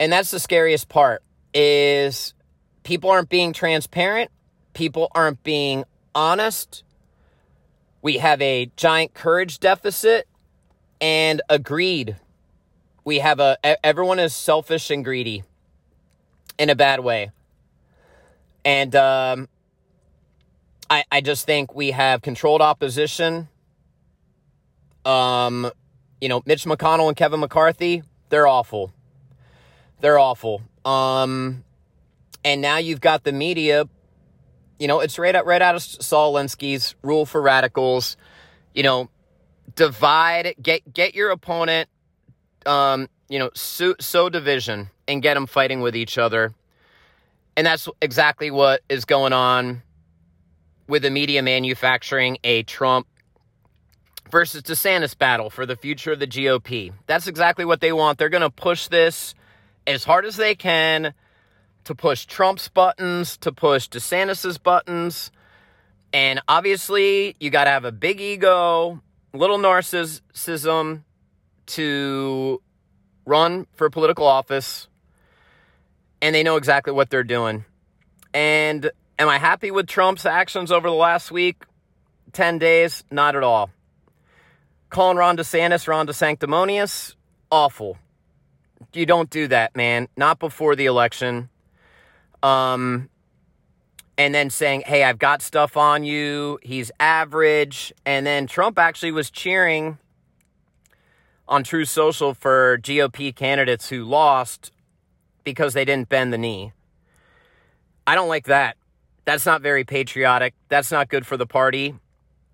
[0.00, 2.34] And that's the scariest part is
[2.82, 4.30] people aren't being transparent,
[4.74, 6.84] people aren't being honest.
[8.00, 10.28] We have a giant courage deficit
[11.00, 12.16] and a greed.
[13.04, 15.42] We have a everyone is selfish and greedy
[16.58, 17.30] in a bad way.
[18.64, 19.48] And um,
[20.90, 23.48] I I just think we have controlled opposition.
[25.04, 25.70] Um,
[26.20, 28.92] you know, Mitch McConnell and Kevin McCarthy, they're awful.
[30.00, 30.62] They're awful.
[30.84, 31.64] Um,
[32.44, 33.88] and now you've got the media.
[34.78, 38.16] You know, it's right out right out of Saul Alinsky's rule for radicals.
[38.74, 39.10] You know,
[39.74, 41.88] divide, get get your opponent.
[42.66, 46.54] Um, you know, sow, sow division and get them fighting with each other.
[47.56, 49.82] And that's exactly what is going on
[50.86, 53.06] with the media manufacturing a Trump
[54.30, 56.92] versus DeSantis battle for the future of the GOP.
[57.06, 58.18] That's exactly what they want.
[58.18, 59.34] They're going to push this
[59.86, 61.14] as hard as they can
[61.84, 65.30] to push Trump's buttons, to push DeSantis's buttons.
[66.12, 69.00] And obviously, you got to have a big ego,
[69.32, 71.02] little narcissism
[71.66, 72.62] to
[73.24, 74.88] run for political office.
[76.20, 77.64] And they know exactly what they're doing.
[78.34, 81.64] And am I happy with Trump's actions over the last week,
[82.32, 83.04] 10 days?
[83.10, 83.70] Not at all.
[84.90, 87.14] Calling Ron DeSantis Ron DeSanctimonious,
[87.50, 87.98] awful.
[88.92, 90.08] You don't do that, man.
[90.16, 91.50] Not before the election.
[92.42, 93.10] Um,
[94.16, 96.58] and then saying, hey, I've got stuff on you.
[96.62, 97.92] He's average.
[98.06, 99.98] And then Trump actually was cheering
[101.46, 104.72] on Truth Social for GOP candidates who lost
[105.44, 106.72] because they didn't bend the knee.
[108.06, 108.76] I don't like that.
[109.24, 110.54] That's not very patriotic.
[110.68, 111.94] That's not good for the party.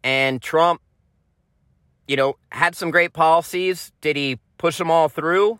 [0.02, 0.80] And Trump
[2.06, 3.92] you know, had some great policies.
[4.00, 5.58] Did he push them all through?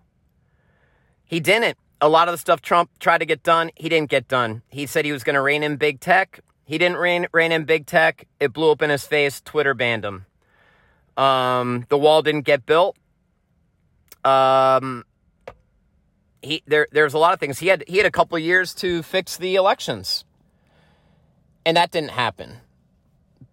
[1.24, 1.78] He didn't.
[2.00, 4.62] A lot of the stuff Trump tried to get done, he didn't get done.
[4.68, 6.40] He said he was going to rein in big tech.
[6.66, 8.26] He didn't rein, rein in big tech.
[8.40, 9.40] It blew up in his face.
[9.40, 10.26] Twitter banned him.
[11.16, 12.96] Um, the wall didn't get built.
[14.24, 15.04] Um,
[16.42, 17.58] he there there's a lot of things.
[17.58, 20.24] He had he had a couple years to fix the elections.
[21.66, 22.60] And that didn't happen.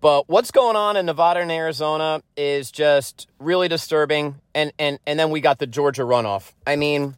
[0.01, 4.41] But what's going on in Nevada and Arizona is just really disturbing.
[4.55, 6.53] And and and then we got the Georgia runoff.
[6.65, 7.15] I mean,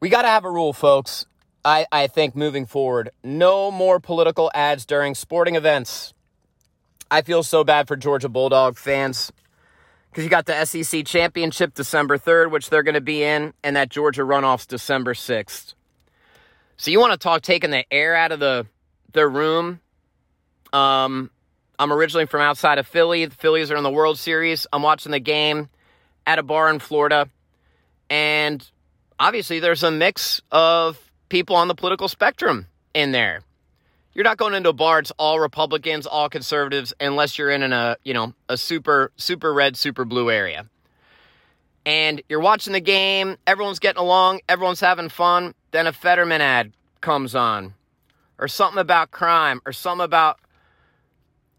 [0.00, 1.26] we got to have a rule, folks.
[1.64, 6.14] I, I think moving forward, no more political ads during sporting events.
[7.10, 9.32] I feel so bad for Georgia Bulldog fans
[10.10, 13.76] because you got the SEC championship December 3rd, which they're going to be in, and
[13.76, 15.74] that Georgia runoff's December 6th.
[16.76, 18.66] So you want to talk taking the air out of the
[19.12, 19.80] the room?
[20.72, 21.30] Um,
[21.78, 23.24] I'm originally from outside of Philly.
[23.26, 24.66] The Phillies are in the World Series.
[24.72, 25.68] I'm watching the game
[26.26, 27.28] at a bar in Florida.
[28.08, 28.66] And
[29.18, 33.42] obviously, there's a mix of people on the political spectrum in there.
[34.14, 35.00] you're not going into a bar.
[35.00, 39.52] It's all Republicans, all conservatives, unless you're in a uh, you know a super super
[39.52, 40.66] red, super blue area.
[41.84, 43.36] And you're watching the game.
[43.46, 44.40] Everyone's getting along.
[44.48, 45.54] Everyone's having fun.
[45.70, 47.74] Then a Fetterman ad comes on,
[48.38, 50.40] or something about crime, or something about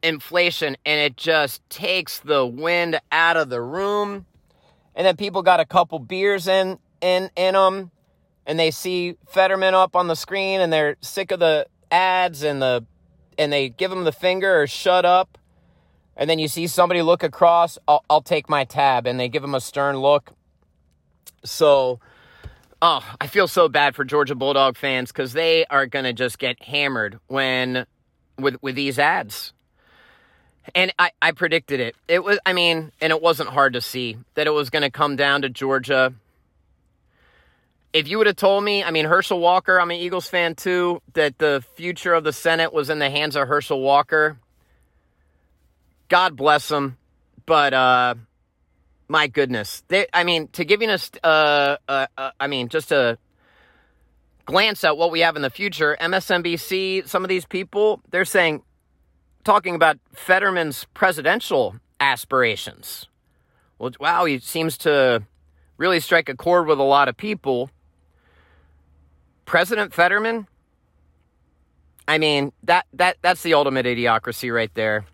[0.03, 4.25] inflation, and it just takes the wind out of the room.
[4.95, 7.91] And then people got a couple beers in in in them,
[8.45, 12.62] and they see Fetterman up on the screen, and they're sick of the ads and
[12.62, 12.86] the
[13.38, 15.38] and they give them the finger or shut up.
[16.15, 19.43] And then you see somebody look across, I'll, I'll take my tab, and they give
[19.43, 20.31] them a stern look.
[21.45, 21.99] So,
[22.81, 26.62] oh, I feel so bad for Georgia Bulldog fans because they are gonna just get
[26.63, 27.86] hammered when
[28.39, 29.53] with with these ads.
[30.75, 31.95] And I, I predicted it.
[32.08, 34.89] It was, I mean, and it wasn't hard to see that it was going to
[34.91, 36.13] come down to Georgia.
[37.93, 41.01] If you would have told me, I mean, Herschel Walker, I'm an Eagles fan too,
[41.13, 44.38] that the future of the Senate was in the hands of Herschel Walker,
[46.10, 46.97] God bless him.
[47.45, 48.15] But, uh,
[49.08, 49.84] my goodness.
[49.88, 53.17] They, I mean, to give you a, uh, uh, uh, I mean, just a
[54.45, 58.63] glance at what we have in the future, MSNBC, some of these people, they're saying
[59.47, 63.07] talking about Fetterman's presidential aspirations.
[63.79, 65.23] Well, wow, he seems to
[65.77, 67.69] really strike a chord with a lot of people.
[69.45, 70.47] President Fetterman,
[72.10, 75.05] I mean, that that that's the ultimate idiocracy right there.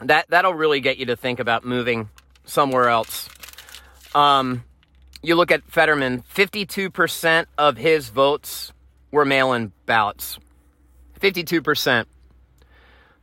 [0.00, 2.08] That that'll really get you to think about moving
[2.44, 3.28] somewhere else.
[4.12, 4.64] Um,
[5.22, 8.72] you look at Fetterman, 52% of his votes
[9.12, 10.40] were mail-in ballots.
[11.20, 12.06] 52%.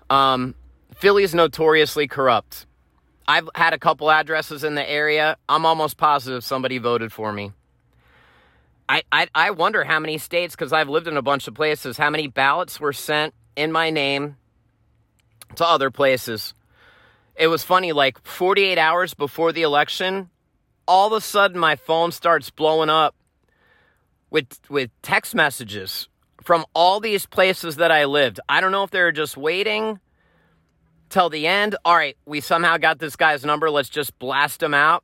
[0.09, 0.55] Um,
[0.95, 2.65] Philly is notoriously corrupt.
[3.27, 5.37] I've had a couple addresses in the area.
[5.47, 7.51] I'm almost positive somebody voted for me.
[8.89, 11.95] I, I, I wonder how many states, because I've lived in a bunch of places,
[11.95, 14.37] how many ballots were sent in my name
[15.55, 16.55] to other places.
[17.35, 20.31] It was funny, like 48 hours before the election,
[20.87, 23.15] all of a sudden my phone starts blowing up
[24.31, 26.08] with with text messages
[26.43, 28.39] from all these places that I lived.
[28.47, 29.99] I don't know if they were just waiting
[31.09, 31.75] till the end.
[31.83, 33.69] All right, we somehow got this guy's number.
[33.69, 35.03] Let's just blast him out.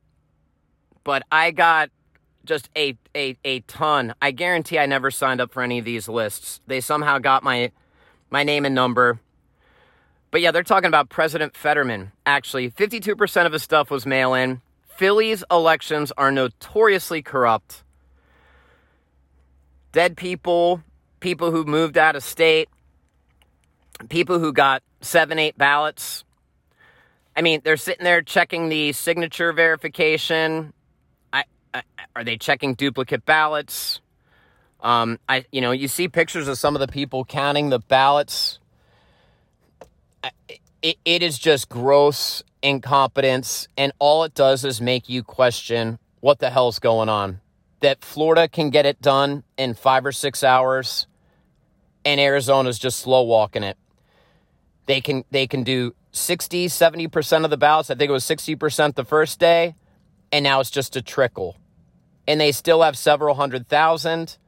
[1.04, 1.90] But I got
[2.44, 4.14] just a, a, a ton.
[4.22, 6.60] I guarantee I never signed up for any of these lists.
[6.66, 7.72] They somehow got my
[8.30, 9.20] my name and number.
[10.30, 12.12] But yeah, they're talking about President Fetterman.
[12.24, 14.60] Actually, 52% of his stuff was mail in.
[14.96, 17.84] Philly's elections are notoriously corrupt.
[19.92, 20.82] Dead people,
[21.26, 22.68] people who moved out of state,
[24.08, 26.22] people who got seven, eight ballots.
[27.34, 30.72] I mean, they're sitting there checking the signature verification.
[31.32, 31.42] I,
[31.74, 31.82] I
[32.14, 34.00] are they checking duplicate ballots?
[34.80, 38.60] Um, I, you know, you see pictures of some of the people counting the ballots.
[40.80, 46.38] It, it is just gross incompetence, and all it does is make you question what
[46.38, 47.40] the hell's going on.
[47.80, 51.08] That Florida can get it done in five or six hours,
[52.06, 53.76] and Arizona's just slow walking it.
[54.86, 57.90] They can they can do 60, 70% of the ballots.
[57.90, 59.74] I think it was 60% the first day,
[60.32, 61.56] and now it's just a trickle.
[62.26, 64.38] And they still have several hundred thousand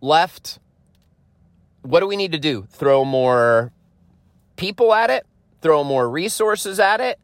[0.00, 0.60] left.
[1.82, 2.66] What do we need to do?
[2.70, 3.72] Throw more
[4.56, 5.26] people at it?
[5.60, 7.18] Throw more resources at it?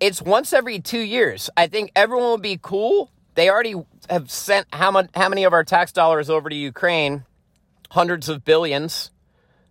[0.00, 1.48] It's once every two years.
[1.56, 3.12] I think everyone will be cool.
[3.36, 3.74] They already
[4.10, 7.24] have sent how, much, how many of our tax dollars over to Ukraine?
[7.90, 9.10] Hundreds of billions.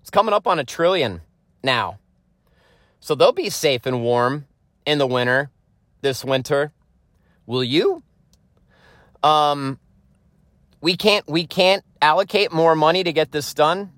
[0.02, 1.22] It's coming up on a trillion
[1.64, 2.00] now.
[3.00, 4.48] So they'll be safe and warm
[4.86, 5.50] in the winter
[6.02, 6.72] this winter.
[7.46, 8.04] Will you?
[9.24, 9.80] Um
[10.82, 13.92] we can't we can't allocate more money to get this done.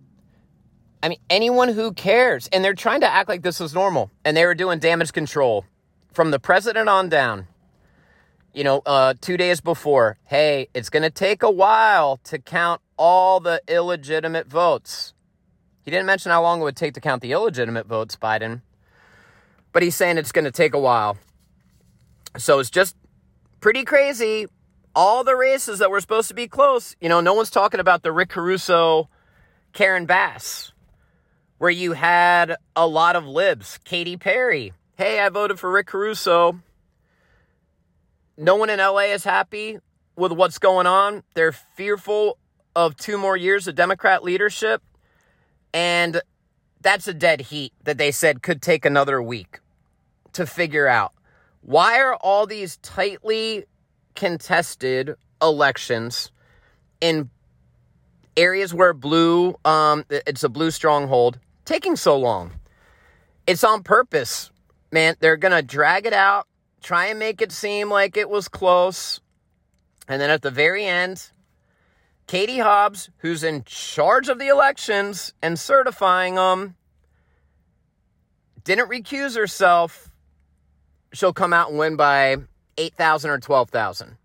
[1.01, 4.38] I mean anyone who cares and they're trying to act like this is normal and
[4.38, 5.65] they were doing damage control
[6.13, 7.47] from the president on down.
[8.54, 12.82] You know, uh 2 days before, hey, it's going to take a while to count
[12.97, 15.13] all the illegitimate votes.
[15.84, 18.61] He didn't mention how long it would take to count the illegitimate votes, Biden,
[19.72, 21.17] but he's saying it's going to take a while.
[22.38, 22.95] So it's just
[23.59, 24.47] pretty crazy.
[24.95, 28.01] All the races that were supposed to be close, you know, no one's talking about
[28.01, 29.09] the Rick Caruso,
[29.74, 30.72] Karen Bass,
[31.57, 33.78] where you had a lot of libs.
[33.84, 36.59] Katy Perry, hey, I voted for Rick Caruso.
[38.38, 39.80] No one in LA is happy
[40.15, 41.24] with what's going on.
[41.36, 42.38] They're fearful
[42.76, 44.82] of two more years of Democrat leadership.
[45.73, 46.21] And
[46.82, 49.59] that's a dead heat that they said could take another week
[50.34, 51.13] to figure out.
[51.61, 53.65] Why are all these tightly
[54.15, 56.32] contested elections
[57.01, 57.30] in
[58.38, 62.51] areas where blue, um, it's a blue stronghold, taking so long.
[63.47, 64.51] It's on purpose,
[64.91, 65.15] man.
[65.19, 66.47] They're going to drag it out,
[66.82, 69.19] try and make it seem like it was close.
[70.07, 71.30] And then at the very end,
[72.28, 76.76] Katie Hobbs, who's in charge of the elections and certifying them,
[78.63, 80.09] didn't recuse herself.
[81.13, 82.38] She'll come out and win by
[82.78, 84.17] 8,000 or 12,000.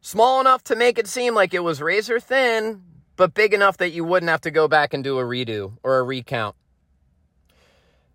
[0.00, 2.82] Small enough to make it seem like it was razor thin,
[3.16, 5.98] but big enough that you wouldn't have to go back and do a redo or
[5.98, 6.56] a recount.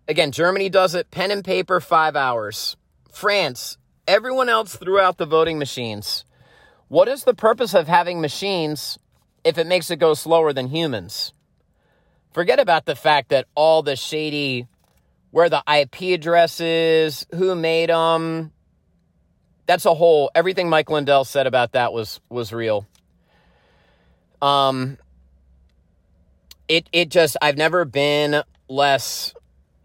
[0.08, 2.76] Again, Germany does it pen and paper, five hours.
[3.10, 6.24] France, everyone else threw out the voting machines.
[6.88, 8.98] What is the purpose of having machines
[9.42, 11.32] if it makes it go slower than humans?
[12.32, 14.66] Forget about the fact that all the shady,
[15.30, 18.52] where the IP address is, who made them.
[19.66, 20.30] That's a whole.
[20.34, 22.86] Everything Mike Lindell said about that was was real.
[24.42, 24.98] Um,
[26.68, 29.32] it it just I've never been less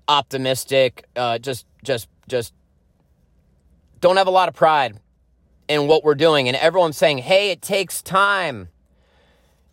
[0.08, 1.06] optimistic.
[1.16, 2.54] Uh, just just just
[4.02, 5.00] don't have a lot of pride
[5.70, 8.68] in what we're doing, and everyone's saying, "Hey, it takes time."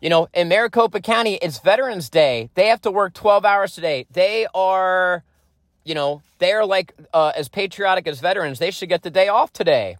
[0.01, 2.51] You know, in Maricopa County, it's Veterans Day.
[2.55, 4.07] They have to work 12 hours today.
[4.11, 5.25] They are,
[5.85, 8.59] you know, they are like uh, as patriotic as veterans.
[8.59, 9.97] They should get the day off today.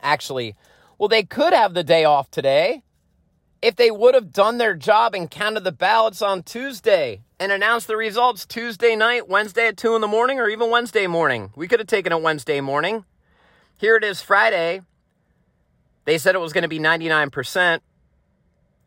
[0.00, 0.56] Actually,
[0.98, 2.82] well, they could have the day off today
[3.60, 7.86] if they would have done their job and counted the ballots on Tuesday and announced
[7.86, 11.52] the results Tuesday night, Wednesday at 2 in the morning, or even Wednesday morning.
[11.54, 13.04] We could have taken it Wednesday morning.
[13.76, 14.80] Here it is Friday.
[16.04, 17.80] They said it was going to be 99%,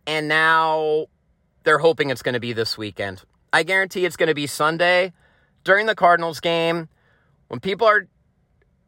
[0.06, 1.08] and now
[1.64, 3.24] they're hoping it's going to be this weekend.
[3.54, 5.14] I guarantee it's going to be Sunday
[5.64, 6.90] during the Cardinals game
[7.48, 8.08] when people are,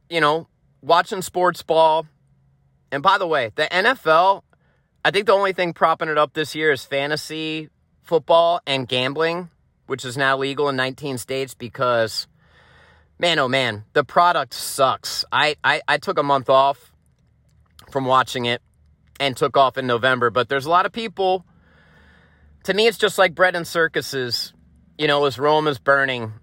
[0.09, 0.47] you know,
[0.81, 2.05] watching sports ball.
[2.91, 4.43] And by the way, the NFL
[5.07, 7.69] I think the only thing propping it up this year is fantasy
[8.03, 9.49] football and gambling,
[9.85, 12.27] which is now legal in 19 states because,
[13.17, 15.23] man, oh man, the product sucks.
[15.31, 16.91] I, I, I took a month off
[17.97, 18.61] from watching it
[19.19, 21.43] and took off in November, but there's a lot of people.
[22.65, 24.53] To me, it's just like bread and circuses.
[24.99, 26.33] You know, as Rome is burning.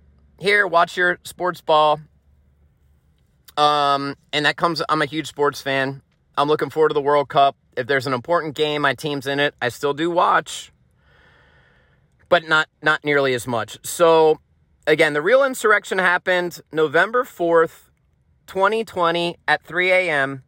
[0.41, 2.01] Here, watch your sports ball.
[3.57, 6.03] Um, and that comes, I'm a huge sports fan.
[6.37, 7.55] I'm looking forward to the World Cup.
[7.77, 9.55] If there's an important game, my team's in it.
[9.63, 10.73] I still do watch,
[12.29, 13.79] but not not nearly as much.
[13.87, 14.41] So
[14.89, 17.91] again, the real insurrection happened November 4th,
[18.49, 20.43] 2020 at 3 a.m.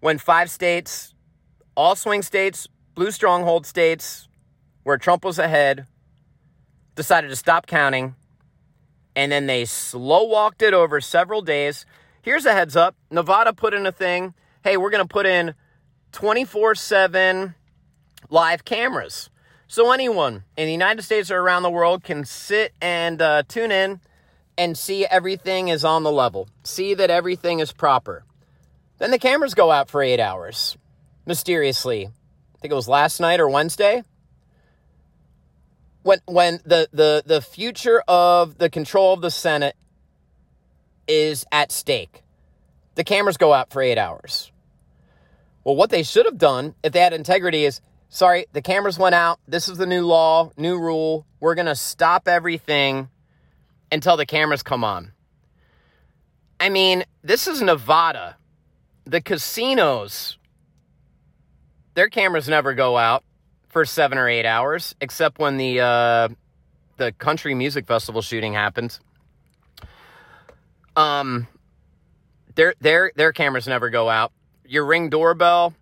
[0.00, 1.14] when five states,
[1.76, 4.28] all swing states, blue stronghold states,
[4.82, 5.86] where Trump was ahead,
[6.94, 8.14] decided to stop counting.
[9.14, 11.86] And then they slow walked it over several days.
[12.22, 15.54] Here's a heads up Nevada put in a thing hey, we're going to put in
[16.10, 17.54] 24 7
[18.30, 19.30] live cameras.
[19.68, 23.72] So anyone in the United States or around the world can sit and uh, tune
[23.72, 24.00] in
[24.58, 28.24] and see everything is on the level, see that everything is proper.
[28.98, 30.76] Then the cameras go out for eight hours,
[31.26, 32.06] mysteriously.
[32.06, 34.02] I think it was last night or Wednesday.
[36.02, 39.76] When, when the, the, the future of the control of the Senate
[41.06, 42.22] is at stake,
[42.94, 44.50] the cameras go out for eight hours.
[45.64, 49.14] Well, what they should have done if they had integrity is sorry, the cameras went
[49.14, 49.40] out.
[49.46, 51.26] This is the new law, new rule.
[51.40, 53.08] We're going to stop everything
[53.90, 55.12] until the cameras come on.
[56.58, 58.36] I mean, this is Nevada.
[59.06, 60.36] The casinos,
[61.94, 63.24] their cameras never go out
[63.68, 66.28] for seven or eight hours, except when the uh,
[66.96, 68.98] the country music festival shooting happened.
[70.96, 71.46] Um,
[72.56, 74.32] their their their cameras never go out
[74.68, 75.74] your ring doorbell.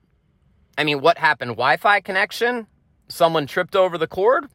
[0.76, 1.52] I mean, what happened?
[1.52, 2.66] Wi Fi connection?
[3.08, 4.46] Someone tripped over the cord?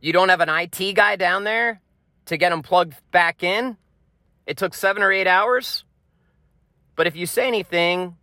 [0.00, 1.80] You don't have an IT guy down there
[2.26, 3.76] to get them plugged back in?
[4.46, 5.84] It took seven or eight hours?
[6.98, 8.16] But if you say anything,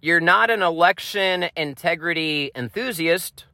[0.00, 3.46] you're not an election integrity enthusiast.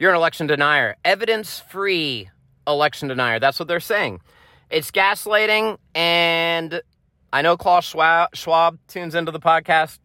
[0.00, 2.28] You're an election denier, evidence free
[2.66, 3.38] election denier.
[3.38, 4.22] That's what they're saying.
[4.70, 6.82] It's gaslighting and
[7.32, 10.00] I know Klaus Schwab, Schwab tunes into the podcast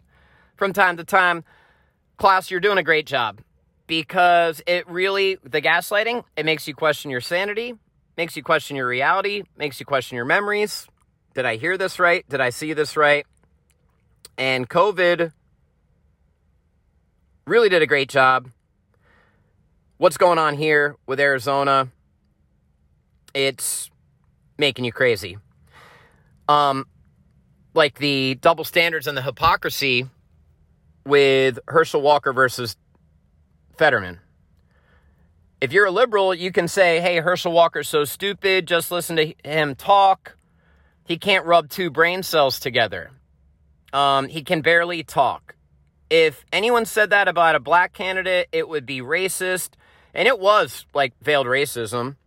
[0.55, 1.43] from time to time.
[2.18, 3.41] Klaus, you're doing a great job
[3.88, 7.74] because it really, the gaslighting, it makes you question your sanity,
[8.15, 10.88] makes you question your reality, makes you question your memories.
[11.38, 12.27] Did I hear this right?
[12.27, 13.23] Did I see this right?
[14.39, 15.31] And COVID
[17.45, 18.49] really did a great job.
[19.97, 21.89] What's going on here with Arizona?
[23.35, 23.91] It's
[24.57, 25.38] making you crazy.
[26.49, 26.88] Um,
[27.75, 30.07] like the double standards and the hypocrisy
[31.05, 32.75] with Herschel Walker versus
[33.77, 34.21] Fetterman.
[35.61, 39.35] If you're a liberal, you can say, hey, Herschel Walker's so stupid, just listen to
[39.43, 40.36] him talk.
[41.08, 43.12] He can't rub two brain cells together.
[43.93, 45.55] Um, he can barely talk.
[46.10, 49.70] If anyone said that about a black candidate, it would be racist.
[50.14, 52.18] And it was like veiled racism.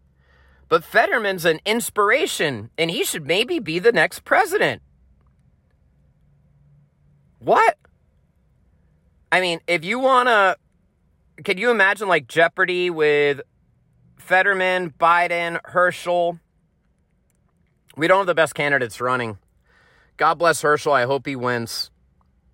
[0.70, 4.80] But Fetterman's an inspiration, and he should maybe be the next president.
[7.40, 7.76] What?
[9.30, 10.56] I mean, if you want to,
[11.44, 13.42] could you imagine like Jeopardy with
[14.16, 16.38] Fetterman, Biden, Herschel?
[17.96, 19.38] We don't have the best candidates running.
[20.16, 20.92] God bless Herschel.
[20.92, 21.90] I hope he wins.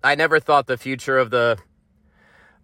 [0.03, 1.57] I never thought the future of the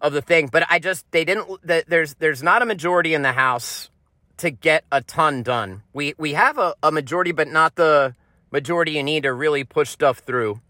[0.00, 1.60] of the thing, but I just they didn't.
[1.62, 3.90] There's there's not a majority in the House
[4.38, 5.82] to get a ton done.
[5.92, 8.14] We we have a, a majority, but not the
[8.50, 10.60] majority you need to really push stuff through.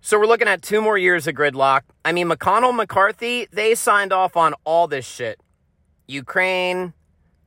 [0.00, 1.82] So we're looking at two more years of gridlock.
[2.04, 5.40] I mean, McConnell, McCarthy, they signed off on all this shit.
[6.06, 6.92] Ukraine,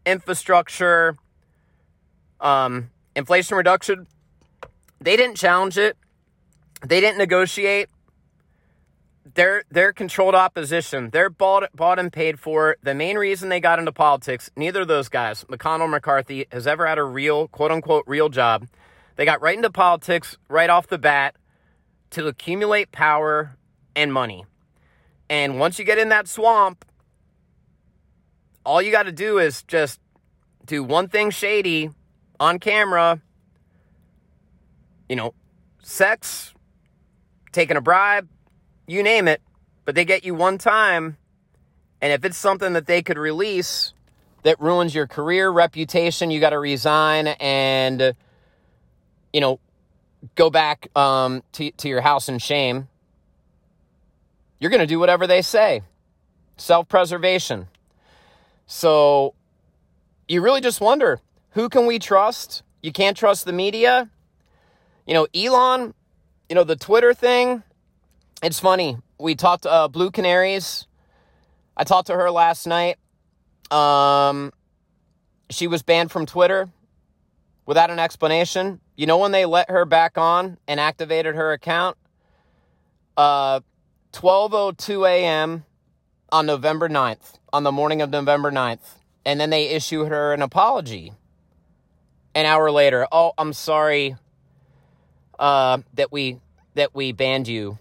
[0.07, 1.15] infrastructure,
[2.39, 4.07] um, inflation reduction.
[5.01, 5.97] They didn't challenge it.
[6.85, 7.89] They didn't negotiate.
[9.33, 11.09] They're they're controlled opposition.
[11.09, 12.77] They're bought bought and paid for.
[12.81, 16.87] The main reason they got into politics, neither of those guys, McConnell, McCarthy, has ever
[16.87, 18.67] had a real quote unquote real job.
[19.15, 21.35] They got right into politics right off the bat
[22.11, 23.57] to accumulate power
[23.95, 24.45] and money.
[25.29, 26.85] And once you get in that swamp,
[28.63, 29.99] all you got to do is just
[30.65, 31.89] do one thing shady
[32.39, 33.21] on camera.
[35.09, 35.33] You know,
[35.81, 36.53] sex,
[37.51, 38.27] taking a bribe,
[38.87, 39.41] you name it,
[39.85, 41.17] but they get you one time.
[42.01, 43.93] And if it's something that they could release
[44.43, 48.13] that ruins your career, reputation, you got to resign and,
[49.33, 49.59] you know,
[50.35, 52.87] go back um, to, to your house in shame,
[54.59, 55.81] you're going to do whatever they say.
[56.57, 57.67] Self preservation.
[58.65, 59.33] So
[60.27, 61.19] you really just wonder
[61.51, 62.63] who can we trust?
[62.81, 64.09] You can't trust the media.
[65.05, 65.93] You know, Elon,
[66.49, 67.63] you know, the Twitter thing.
[68.43, 68.97] It's funny.
[69.19, 70.85] We talked uh, Blue Canaries.
[71.75, 72.97] I talked to her last night.
[73.71, 74.53] Um,
[75.49, 76.69] she was banned from Twitter
[77.65, 78.79] without an explanation.
[78.95, 81.97] You know when they let her back on and activated her account?
[83.15, 83.61] Uh
[84.13, 85.65] 12:02 a.m.
[86.31, 88.95] on November 9th, on the morning of November 9th.
[89.25, 91.13] And then they issued her an apology.
[92.37, 94.15] An hour later, "Oh, I'm sorry
[95.39, 96.37] uh, that we
[96.75, 97.79] that we banned you.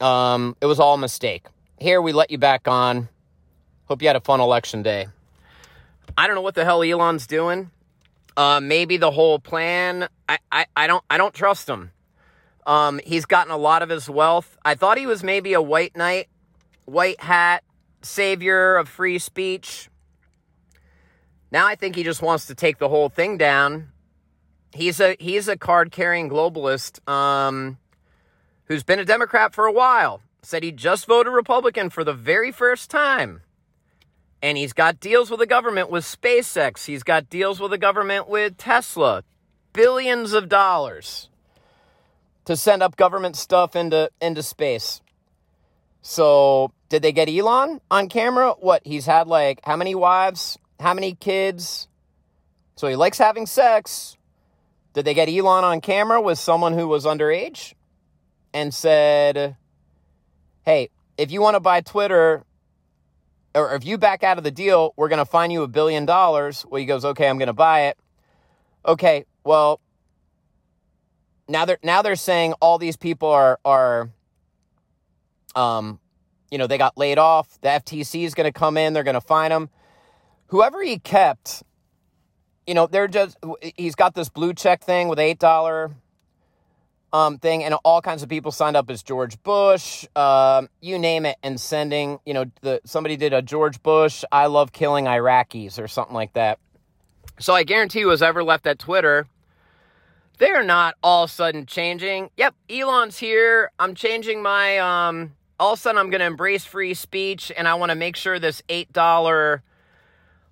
[0.00, 1.44] Um, it was all a mistake.
[1.76, 3.08] Here we let you back on.
[3.86, 5.08] Hope you had a fun election day."
[6.16, 7.72] I don't know what the hell Elon's doing.
[8.36, 10.08] Uh, maybe the whole plan.
[10.28, 11.90] I, I, I don't I don't trust him.
[12.64, 14.56] Um, he's gotten a lot of his wealth.
[14.64, 16.28] I thought he was maybe a white knight,
[16.84, 17.64] white hat,
[18.02, 19.89] savior of free speech.
[21.52, 23.88] Now I think he just wants to take the whole thing down.
[24.72, 27.78] He's a he's a card carrying globalist um,
[28.66, 30.22] who's been a Democrat for a while.
[30.42, 33.42] Said he just voted Republican for the very first time.
[34.42, 36.86] And he's got deals with the government with SpaceX.
[36.86, 39.22] He's got deals with the government with Tesla.
[39.74, 41.28] Billions of dollars
[42.46, 45.02] to send up government stuff into, into space.
[46.02, 48.54] So, did they get Elon on camera?
[48.58, 48.82] What?
[48.84, 50.58] He's had like how many wives?
[50.80, 51.88] How many kids?
[52.76, 54.16] So, he likes having sex.
[54.94, 57.74] Did they get Elon on camera with someone who was underage
[58.52, 59.56] and said,
[60.64, 62.44] hey, if you want to buy Twitter,
[63.54, 66.06] or if you back out of the deal, we're going to fine you a billion
[66.06, 66.64] dollars.
[66.68, 67.98] Well, he goes, okay, I'm going to buy it.
[68.86, 69.80] Okay, well,
[71.48, 74.10] now they're now they're saying all these people are are,
[75.54, 75.98] um,
[76.50, 77.60] you know, they got laid off.
[77.60, 78.92] The FTC is going to come in.
[78.92, 79.68] They're going to fine them.
[80.50, 81.62] Whoever he kept,
[82.66, 83.36] you know, they're just
[83.76, 85.92] he's got this blue check thing with eight dollar
[87.12, 91.24] um, thing, and all kinds of people signed up as George Bush, um, you name
[91.24, 95.78] it, and sending, you know, the somebody did a George Bush, I love killing Iraqis
[95.78, 96.58] or something like that.
[97.38, 99.26] So I guarantee was ever left at Twitter,
[100.38, 102.30] they're not all sudden changing.
[102.36, 103.70] Yep, Elon's here.
[103.78, 104.78] I'm changing my.
[104.78, 107.94] Um, all of a sudden, I'm going to embrace free speech, and I want to
[107.94, 109.62] make sure this eight dollar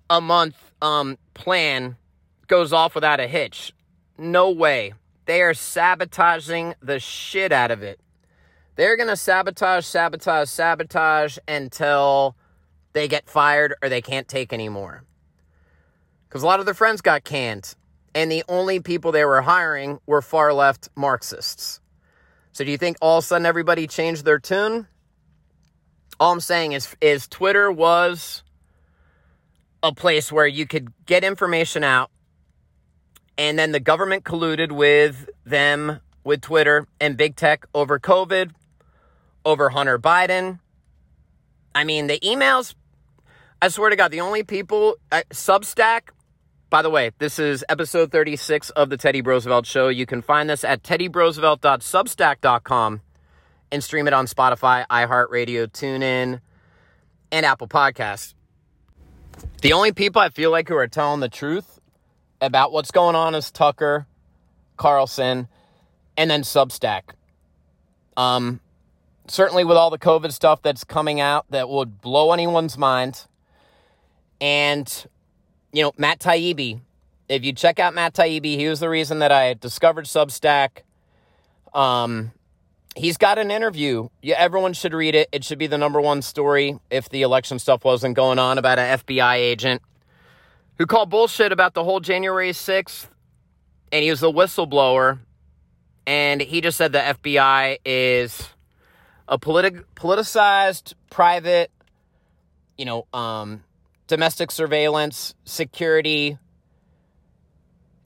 [0.09, 1.95] a month um, plan
[2.47, 3.73] goes off without a hitch.
[4.17, 4.93] No way.
[5.25, 7.99] They are sabotaging the shit out of it.
[8.75, 12.35] They're going to sabotage, sabotage, sabotage until
[12.93, 15.03] they get fired or they can't take anymore.
[16.27, 17.75] Because a lot of their friends got canned,
[18.13, 21.79] and the only people they were hiring were far left Marxists.
[22.51, 24.87] So, do you think all of a sudden everybody changed their tune?
[26.19, 28.43] All I'm saying is is Twitter was
[29.81, 32.11] a place where you could get information out
[33.39, 38.51] and then the government colluded with them with Twitter and big tech over COVID,
[39.45, 40.59] over Hunter Biden.
[41.73, 42.75] I mean, the emails,
[43.61, 46.09] I swear to God, the only people, uh, Substack,
[46.69, 49.87] by the way, this is episode 36 of the Teddy Brosevelt Show.
[49.87, 53.01] You can find this at teddybrosevelt.substack.com
[53.71, 56.41] and stream it on Spotify, iHeartRadio, TuneIn,
[57.31, 58.33] and Apple Podcasts.
[59.61, 61.79] The only people I feel like who are telling the truth
[62.41, 64.07] about what's going on is Tucker,
[64.77, 65.47] Carlson,
[66.17, 67.11] and then Substack.
[68.15, 68.59] Um,
[69.27, 73.25] certainly with all the COVID stuff that's coming out that would blow anyone's mind.
[74.41, 75.07] And,
[75.71, 76.81] you know, Matt Taibbi,
[77.27, 80.83] if you check out Matt Taibbi, he was the reason that I discovered Substack.
[81.73, 82.31] Um,
[82.95, 84.09] he's got an interview.
[84.21, 85.29] Yeah, everyone should read it.
[85.31, 88.79] It should be the number one story if the election stuff wasn't going on about
[88.79, 89.81] an FBI agent
[90.77, 93.07] who called bullshit about the whole January 6th.
[93.91, 95.19] And he was a whistleblower.
[96.05, 98.49] And he just said the FBI is
[99.27, 101.71] a politi- politicized, private,
[102.77, 103.63] you know, um,
[104.07, 106.37] domestic surveillance, security.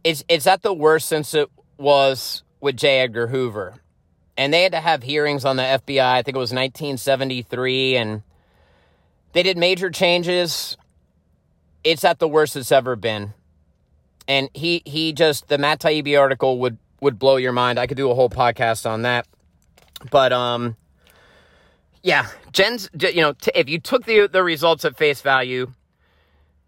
[0.03, 2.99] It's, it's at the worst since it was with J.
[2.99, 3.75] Edgar Hoover
[4.37, 5.99] and they had to have hearings on the FBI.
[5.99, 8.23] I think it was 1973, and
[9.33, 10.77] they did major changes.
[11.83, 13.33] It's at the worst it's ever been,
[14.27, 17.79] and he he just the Matt Taibbi article would would blow your mind.
[17.79, 19.27] I could do a whole podcast on that,
[20.09, 20.77] but um,
[22.01, 25.71] yeah, Gen's you know t- if you took the the results at face value,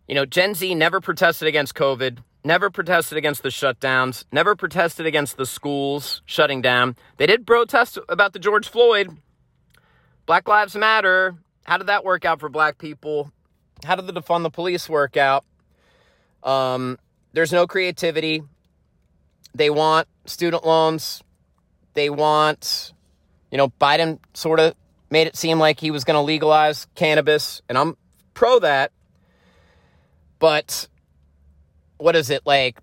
[0.07, 5.05] you know Gen Z never protested against COVID never protested against the shutdowns, never protested
[5.05, 6.95] against the schools shutting down.
[7.17, 9.09] They did protest about the George Floyd.
[10.25, 11.35] Black Lives Matter.
[11.65, 13.31] How did that work out for black people?
[13.83, 15.43] How did the defund the police work out?
[16.43, 16.99] Um,
[17.33, 18.43] there's no creativity.
[19.53, 21.23] They want student loans.
[21.93, 22.93] They want,
[23.51, 24.75] you know, Biden sort of
[25.09, 27.97] made it seem like he was going to legalize cannabis, and I'm
[28.33, 28.91] pro that.
[30.39, 30.87] But
[31.97, 32.79] what is it like?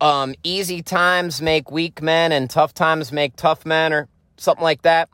[0.00, 4.82] Um, easy times make weak men and tough times make tough men, or something like
[4.82, 5.08] that.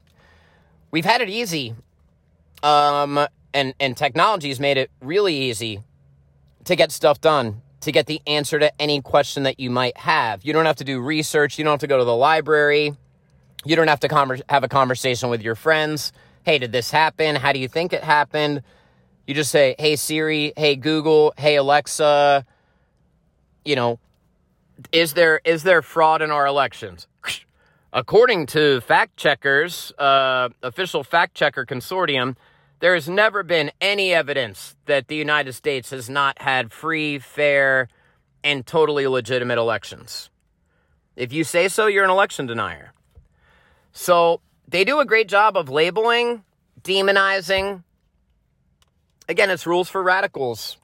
[0.91, 1.75] We've had it easy.
[2.63, 5.81] Um, and, and technology's made it really easy
[6.65, 10.45] to get stuff done, to get the answer to any question that you might have.
[10.45, 11.59] You don't have to do research.
[11.59, 12.95] You don't have to go to the library.
[13.65, 16.13] You don't have to conver- have a conversation with your friends.
[16.45, 17.37] Hey, did this happen?
[17.37, 18.63] How do you think it happened?
[19.27, 22.45] You just say, hey, Siri, hey, Google, hey, Alexa,
[23.65, 23.99] you know,
[24.91, 27.07] is there is there fraud in our elections?
[27.93, 32.37] According to fact checkers, uh, official fact checker consortium,
[32.81, 37.89] there has never been any evidence that the United States has not had free, fair,
[38.43, 40.31] and totally legitimate elections.
[41.15, 42.93] If you say so, you're an election denier.
[43.93, 46.45] So they do a great job of labeling,
[46.83, 47.85] demonizing.
[49.29, 50.79] Again, it's rules for radicals.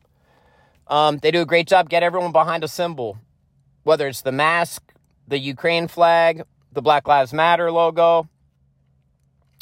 [0.89, 3.19] Um, they do a great job get everyone behind a symbol,
[3.83, 4.83] whether it's the mask,
[5.27, 8.29] the Ukraine flag, the Black Lives Matter logo.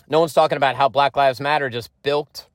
[0.08, 2.46] No one's talking about how Black Lives Matter just bilked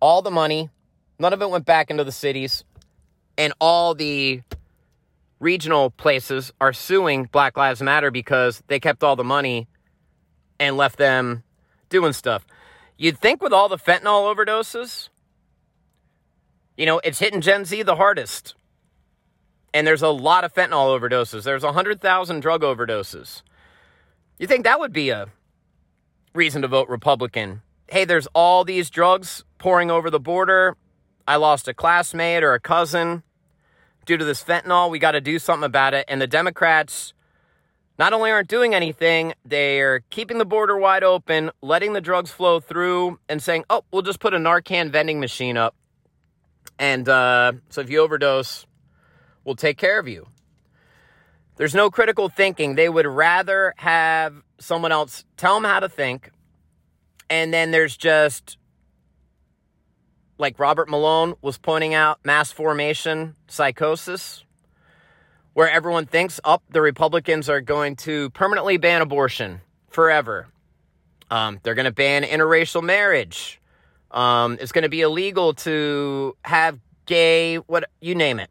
[0.00, 0.70] all the money.
[1.18, 2.64] None of it went back into the cities.
[3.36, 4.42] And all the
[5.38, 9.68] regional places are suing Black Lives Matter because they kept all the money
[10.58, 11.42] and left them
[11.90, 12.46] doing stuff.
[12.96, 15.08] You'd think with all the fentanyl overdoses,
[16.76, 18.54] you know, it's hitting Gen Z the hardest.
[19.74, 21.44] And there's a lot of fentanyl overdoses.
[21.44, 23.42] There's 100,000 drug overdoses.
[24.38, 25.28] You think that would be a
[26.34, 27.62] reason to vote Republican?
[27.88, 30.76] Hey, there's all these drugs pouring over the border.
[31.26, 33.22] I lost a classmate or a cousin
[34.04, 34.90] due to this fentanyl.
[34.90, 36.04] We got to do something about it.
[36.08, 37.14] And the Democrats
[37.98, 42.58] not only aren't doing anything, they're keeping the border wide open, letting the drugs flow
[42.58, 45.76] through, and saying, oh, we'll just put a Narcan vending machine up.
[46.78, 48.66] And uh, so if you overdose,
[49.44, 50.26] we'll take care of you.
[51.56, 52.74] There's no critical thinking.
[52.74, 56.30] They would rather have someone else tell them how to think.
[57.30, 58.58] And then there's just,
[60.38, 64.44] like Robert Malone was pointing out, mass formation psychosis,
[65.52, 70.48] where everyone thinks, up, oh, the Republicans are going to permanently ban abortion forever.
[71.30, 73.60] Um, they're going to ban interracial marriage.
[74.12, 78.50] Um, it's going to be illegal to have gay, what you name it.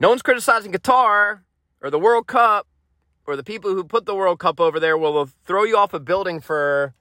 [0.00, 1.40] No one's criticizing Qatar
[1.82, 2.66] or the World Cup
[3.26, 6.00] or the people who put the World Cup over there will throw you off a
[6.00, 6.94] building for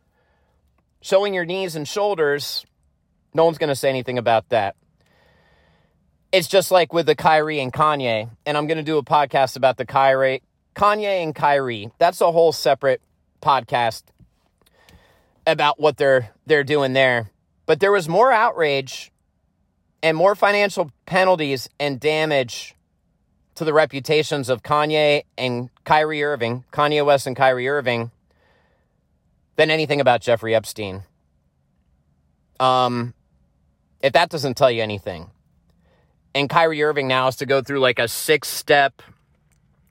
[1.02, 2.66] showing your knees and shoulders,
[3.34, 4.76] no one's going to say anything about that.
[6.32, 9.58] It's just like with the Kyrie and Kanye, and I'm going to do a podcast
[9.58, 10.42] about the Kyrie,
[10.76, 11.92] Kanye and Kyrie.
[11.98, 13.02] That's a whole separate
[13.42, 14.04] podcast
[15.46, 17.32] about what they're they're doing there.
[17.66, 19.12] But there was more outrage
[20.04, 22.76] and more financial penalties and damage
[23.56, 28.12] to the reputations of Kanye and Kyrie Irving, Kanye West and Kyrie Irving,
[29.56, 31.04] than anything about Jeffrey Epstein.
[32.60, 33.14] Um,
[34.02, 35.30] if that doesn't tell you anything.
[36.34, 39.02] And Kyrie Irving now has to go through like a six step.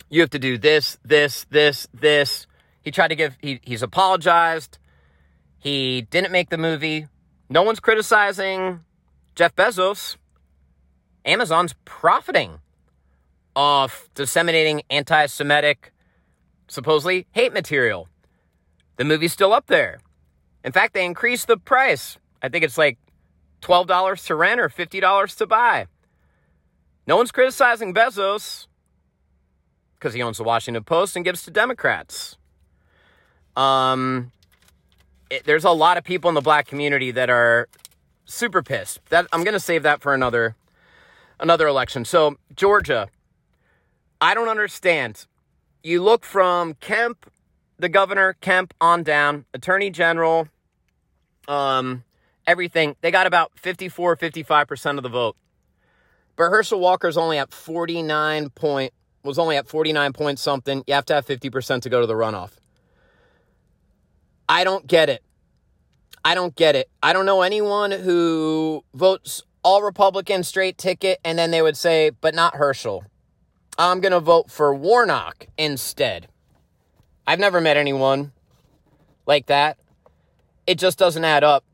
[0.09, 2.47] You have to do this, this, this, this.
[2.83, 4.79] He tried to give, he, he's apologized.
[5.59, 7.07] He didn't make the movie.
[7.53, 8.81] No one's criticizing
[9.35, 10.17] Jeff Bezos.
[11.25, 12.61] Amazon's profiting
[13.57, 15.93] off disseminating anti Semitic,
[16.69, 18.09] supposedly hate material.
[18.97, 19.99] The movie's still up there.
[20.65, 22.19] In fact, they increased the price.
[22.41, 22.99] I think it's like
[23.63, 25.87] $12 to rent or $50 to buy.
[27.07, 28.69] No one's criticizing Bezos
[29.99, 32.37] because he owns the Washington Post and gives to Democrats.
[33.57, 34.33] Um,
[35.31, 37.69] it, there's a lot of people in the black community that are
[38.25, 39.01] super pissed.
[39.09, 40.57] That I'm going to save that for another
[41.39, 42.05] another election.
[42.05, 43.09] So, Georgia,
[44.21, 45.27] I don't understand.
[45.83, 47.31] You look from Kemp,
[47.79, 50.49] the governor, Kemp on down, attorney general,
[51.49, 52.05] um,
[52.47, 52.97] everything.
[53.01, 55.37] They got about 54, 55% of the vote.
[56.37, 58.93] But Herschel Walker's only at 49 point,
[59.25, 60.85] was only at 49 point something.
[60.87, 62.51] You have to have 50% to go to the runoff.
[64.51, 65.23] I don't get it.
[66.25, 66.91] I don't get it.
[67.01, 72.11] I don't know anyone who votes all Republican straight ticket and then they would say,
[72.11, 73.05] but not Herschel.
[73.79, 76.27] I'm going to vote for Warnock instead.
[77.29, 78.33] I've never met anyone
[79.25, 79.79] like that.
[80.67, 81.65] It just doesn't add up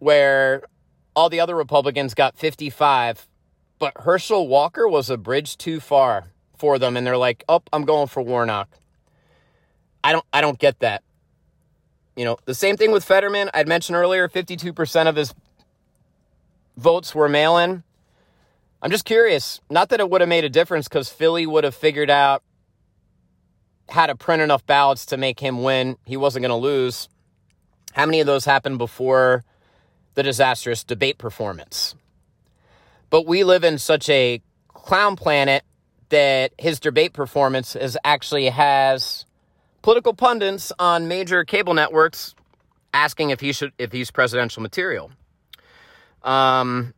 [0.00, 0.64] where
[1.14, 3.28] all the other Republicans got 55,
[3.78, 7.84] but Herschel Walker was a bridge too far for them and they're like, "Oh, I'm
[7.84, 8.68] going for Warnock."
[10.02, 11.04] I don't I don't get that.
[12.16, 13.50] You know, the same thing with Fetterman.
[13.54, 15.34] I'd mentioned earlier 52% of his
[16.76, 17.82] votes were mail in.
[18.80, 19.60] I'm just curious.
[19.70, 22.42] Not that it would have made a difference because Philly would have figured out
[23.88, 25.96] how to print enough ballots to make him win.
[26.04, 27.08] He wasn't going to lose.
[27.92, 29.44] How many of those happened before
[30.14, 31.94] the disastrous debate performance?
[33.10, 35.64] But we live in such a clown planet
[36.10, 39.24] that his debate performance is actually has
[39.84, 42.34] political pundits on major cable networks
[42.94, 45.10] asking if he should if he's presidential material.
[46.22, 46.94] Um,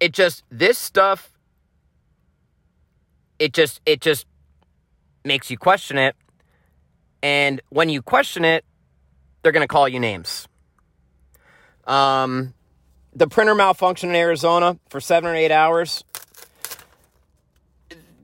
[0.00, 1.30] it just this stuff
[3.38, 4.24] it just it just
[5.22, 6.16] makes you question it
[7.22, 8.64] and when you question it
[9.42, 10.48] they're going to call you names
[11.86, 12.54] um
[13.14, 16.04] the printer malfunctioned in Arizona for 7 or 8 hours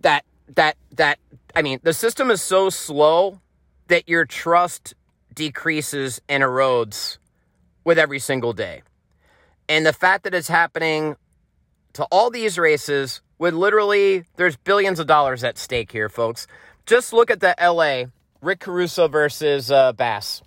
[0.00, 1.18] that that that
[1.54, 3.40] I mean the system is so slow
[3.88, 4.94] that your trust
[5.34, 7.18] decreases and erodes
[7.84, 8.82] with every single day
[9.70, 11.14] and the fact that it's happening
[11.92, 16.48] to all these races with literally, there's billions of dollars at stake here, folks.
[16.86, 18.10] Just look at the LA,
[18.42, 20.42] Rick Caruso versus uh, Bass.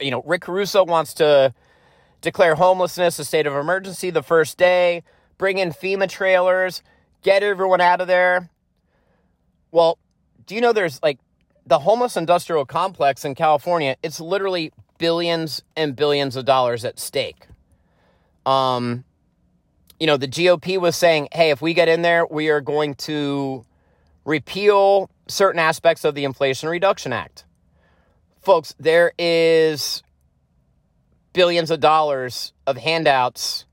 [0.00, 1.52] You know, Rick Caruso wants to
[2.20, 5.02] declare homelessness a state of emergency the first day,
[5.36, 6.84] bring in FEMA trailers,
[7.22, 8.48] get everyone out of there.
[9.70, 9.98] Well,
[10.46, 11.18] do you know there's like
[11.66, 13.96] the homeless industrial complex in California?
[14.02, 17.46] It's literally billions and billions of dollars at stake.
[18.44, 19.04] Um,
[19.98, 22.94] you know, the GOP was saying, hey, if we get in there, we are going
[22.94, 23.64] to
[24.24, 27.44] repeal certain aspects of the Inflation Reduction Act.
[28.42, 30.02] Folks, there is
[31.32, 33.66] billions of dollars of handouts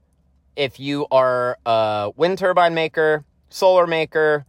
[0.56, 4.46] if you are a wind turbine maker, solar maker,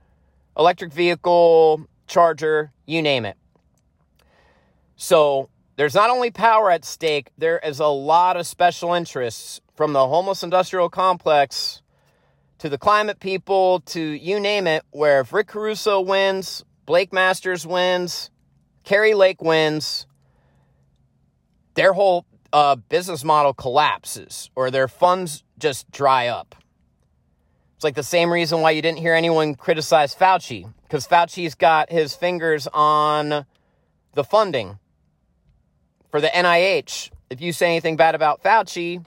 [0.57, 3.37] electric vehicle charger, you name it.
[4.97, 9.93] So there's not only power at stake, there is a lot of special interests from
[9.93, 11.83] the homeless industrial complex
[12.59, 17.67] to the climate people to you name it, where if Rick Caruso wins, Blake Masters
[17.67, 18.31] wins,
[18.85, 20.07] Kari Lake wins,
[21.75, 26.55] their whole uh, business model collapses or their funds just dry up.
[27.85, 31.93] It's like the same reason why you didn't hear anyone criticize Fauci, because Fauci's got
[31.93, 33.45] his fingers on
[34.14, 34.78] the funding
[36.11, 37.11] for the NIH.
[37.28, 39.05] If you say anything bad about Fauci,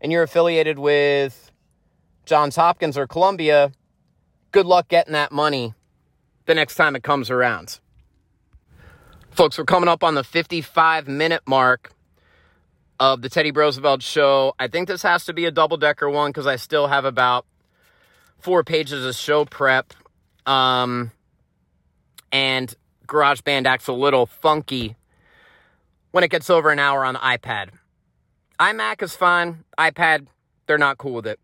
[0.00, 1.52] and you're affiliated with
[2.24, 3.72] Johns Hopkins or Columbia,
[4.52, 5.74] good luck getting that money
[6.46, 7.78] the next time it comes around.
[9.32, 11.92] Folks, we're coming up on the 55 minute mark.
[12.98, 14.54] of the Teddy Brosevelt show.
[14.58, 17.44] I think this has to be a double decker one because I still have about
[18.38, 19.92] four pages of show prep.
[20.46, 21.10] Um,
[22.32, 22.74] and
[23.06, 24.96] GarageBand acts a little funky
[26.10, 27.70] when it gets over an hour on the iPad.
[28.58, 29.64] iMac is fine.
[29.78, 30.26] iPad,
[30.66, 31.38] they're not cool with it.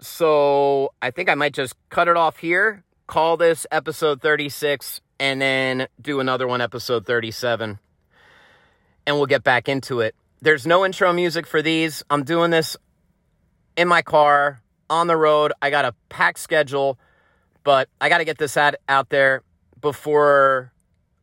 [0.00, 5.40] So I think I might just cut it off here, call this episode 36, and
[5.40, 7.78] then do another one, episode 37.
[9.06, 10.14] And we'll get back into it.
[10.42, 12.02] There's no intro music for these.
[12.10, 12.76] I'm doing this
[13.76, 15.52] in my car, on the road.
[15.60, 16.98] I got a packed schedule,
[17.64, 19.42] but I got to get this ad out there
[19.80, 20.72] before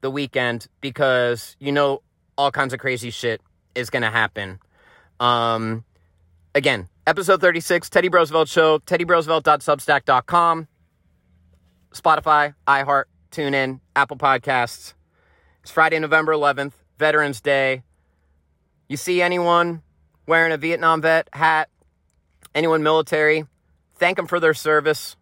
[0.01, 2.01] the weekend because you know
[2.37, 3.41] all kinds of crazy shit
[3.75, 4.59] is going to happen.
[5.19, 5.83] Um,
[6.53, 10.67] again, episode 36, Teddy Brosevelt Show, teddybrosevelt.substack.com,
[11.93, 14.93] Spotify, iHeart, TuneIn, Apple Podcasts.
[15.61, 17.83] It's Friday, November 11th, Veterans Day.
[18.89, 19.81] You see anyone
[20.27, 21.69] wearing a Vietnam vet hat,
[22.53, 23.45] anyone military,
[23.95, 25.15] thank them for their service,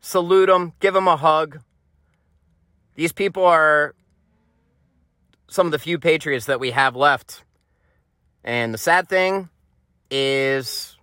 [0.00, 1.60] salute them, give them a hug.
[2.94, 3.94] These people are
[5.48, 7.44] some of the few patriots that we have left.
[8.44, 9.48] And the sad thing
[10.10, 10.96] is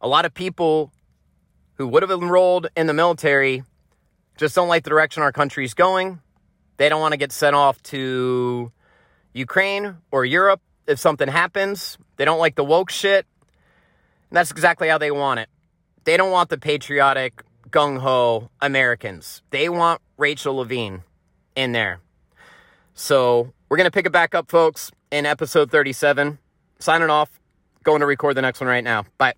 [0.00, 0.90] a lot of people
[1.74, 3.64] who would have enrolled in the military
[4.36, 6.20] just don't like the direction our country's going.
[6.76, 8.72] They don't want to get sent off to
[9.32, 11.98] Ukraine or Europe if something happens.
[12.16, 13.26] They don't like the woke shit.
[14.30, 15.48] And that's exactly how they want it.
[16.04, 19.42] They don't want the patriotic, gung ho Americans.
[19.50, 21.02] They want Rachel Levine
[21.56, 22.00] in there.
[22.94, 26.38] So we're going to pick it back up, folks, in episode 37.
[26.78, 27.40] Signing off.
[27.82, 29.04] Going to record the next one right now.
[29.18, 29.34] Bye.